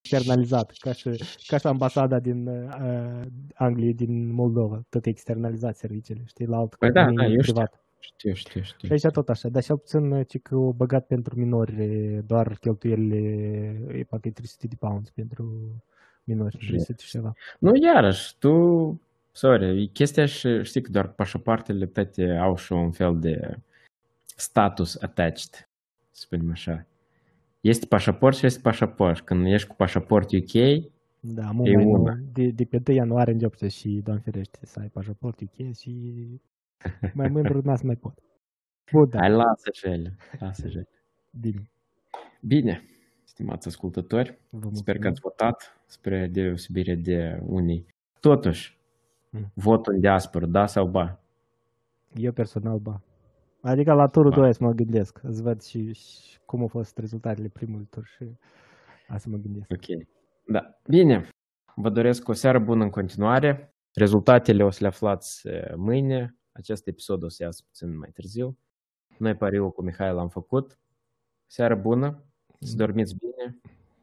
Externalizat, 0.00 0.72
ca 0.78 0.92
și, 0.92 1.10
ca 1.46 1.56
și 1.58 1.66
ambasada 1.66 2.18
din 2.20 2.46
uh, 2.46 3.26
Anglia, 3.54 3.92
din 3.92 4.32
Moldova. 4.32 4.84
Tot 4.88 5.06
e 5.06 5.08
externalizat 5.08 5.76
serviciile, 5.76 6.22
știi, 6.26 6.46
la 6.46 6.56
alt 6.56 6.74
Păi 6.74 6.90
da, 6.90 7.04
companie 7.04 7.28
da, 7.28 7.34
eu 7.34 7.40
știu. 7.40 7.52
privat. 7.52 7.72
Știu, 7.72 7.87
știu, 8.00 8.32
știu. 8.32 8.60
Și 8.60 8.92
aici 8.92 9.12
tot 9.12 9.28
așa, 9.28 9.48
dar 9.48 9.62
și 9.62 9.72
puțin 9.72 10.22
ci 10.22 10.38
că 10.38 10.54
au 10.54 10.74
băgat 10.76 11.06
pentru 11.06 11.36
minori 11.36 11.74
doar 12.26 12.56
cheltuielile, 12.60 13.18
e 13.92 14.02
parcă 14.02 14.30
300 14.30 14.66
de 14.66 14.74
pounds 14.78 15.10
pentru 15.10 15.74
minori, 16.24 16.56
300 16.56 17.02
și 17.02 17.10
ceva. 17.10 17.32
Nu, 17.58 17.72
iarăși, 17.82 18.36
tu, 18.38 19.00
sorry, 19.32 19.82
e 19.82 19.86
chestia 19.86 20.26
și 20.26 20.62
știi 20.62 20.80
că 20.80 20.90
doar 20.90 21.08
pașapoartele 21.08 21.86
toate 21.86 22.30
au 22.30 22.56
și 22.56 22.72
un 22.72 22.90
fel 22.90 23.18
de 23.18 23.58
status 24.36 24.96
attached, 25.00 25.68
să 26.10 26.22
spunem 26.24 26.50
așa. 26.50 26.86
Este 27.60 27.86
pașaport 27.86 28.36
și 28.36 28.46
este 28.46 28.60
pașaport. 28.60 29.20
Când 29.20 29.46
ești 29.46 29.68
cu 29.68 29.74
pașaport 29.74 30.30
UK, 30.32 30.84
da, 31.20 31.50
mult 31.50 31.74
mai 31.74 31.84
nou, 31.84 32.16
de, 32.32 32.46
de 32.48 32.64
pe 32.64 32.82
1 32.86 32.96
ianuarie 32.96 33.32
începe 33.32 33.68
și, 33.68 33.88
Doamne 33.88 34.22
ferește, 34.24 34.58
să 34.62 34.80
ai 34.80 34.88
pașaport 34.88 35.40
UK 35.40 35.74
și 35.76 35.90
mai 37.14 37.28
mândru 37.28 37.58
n 37.58 37.78
mai 37.82 37.96
pot. 37.96 38.18
Bun, 38.92 39.08
da. 39.08 39.18
Hai, 39.18 39.30
lasă 39.30 39.70
ele, 39.82 40.16
lasă 40.38 40.66
ele. 40.66 40.88
Bine. 41.40 41.70
Bine, 42.40 42.82
stimați 43.24 43.68
ascultători, 43.68 44.38
sper 44.72 44.98
că 44.98 45.08
ați 45.08 45.20
votat 45.20 45.80
spre 45.86 46.26
deosebire 46.26 46.94
de 46.94 47.40
unii. 47.42 47.86
Totuși, 48.20 48.78
mm. 49.30 49.52
votul 49.54 49.92
în 49.94 50.00
diaspora, 50.00 50.46
da 50.46 50.66
sau 50.66 50.86
ba? 50.86 51.20
Eu 52.14 52.32
personal, 52.32 52.78
ba. 52.78 53.02
Adică 53.60 53.92
la 53.92 54.06
turul 54.06 54.30
2 54.30 54.54
să 54.54 54.64
mă 54.64 54.72
gândesc, 54.72 55.20
îți 55.22 55.42
văd 55.42 55.62
și, 55.62 55.92
și 55.92 56.38
cum 56.44 56.60
au 56.60 56.68
fost 56.68 56.98
rezultatele 56.98 57.48
primului 57.48 57.86
tur 57.90 58.04
și 58.04 58.24
asta 59.08 59.28
mă 59.30 59.36
gândesc. 59.36 59.70
Ok. 59.70 60.06
Da. 60.46 60.78
Bine. 60.88 61.28
Vă 61.74 61.90
doresc 61.90 62.28
o 62.28 62.32
seară 62.32 62.58
bună 62.58 62.84
în 62.84 62.90
continuare. 62.90 63.74
Rezultatele 63.94 64.64
o 64.64 64.70
să 64.70 64.78
le 64.80 64.86
aflați 64.86 65.48
mâine. 65.76 66.37
Acest 66.58 66.86
episod 66.86 67.22
o 67.22 67.28
să 67.28 67.42
iasă 67.42 67.62
puțin 67.66 67.96
mai 67.96 68.10
târziu. 68.10 68.58
Noi 69.18 69.34
pariul 69.34 69.72
cu 69.72 69.82
Mihai 69.82 70.12
l-am 70.12 70.28
făcut. 70.28 70.78
Seară 71.46 71.74
bună, 71.74 72.24
să 72.60 72.70
mm. 72.70 72.76
dormiți 72.76 73.14
bine, 73.14 73.60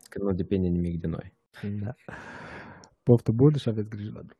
că 0.10 0.24
nu 0.24 0.34
depinde 0.34 0.68
nimic 0.68 0.99
de 0.99 1.08
noi. 1.08 1.34
Da. 1.82 1.95
Poftă 3.03 3.32
bună 3.32 3.58
și 3.58 3.70
aveți 3.70 3.89
grijă 3.89 4.12
la 4.14 4.22
drum. 4.22 4.38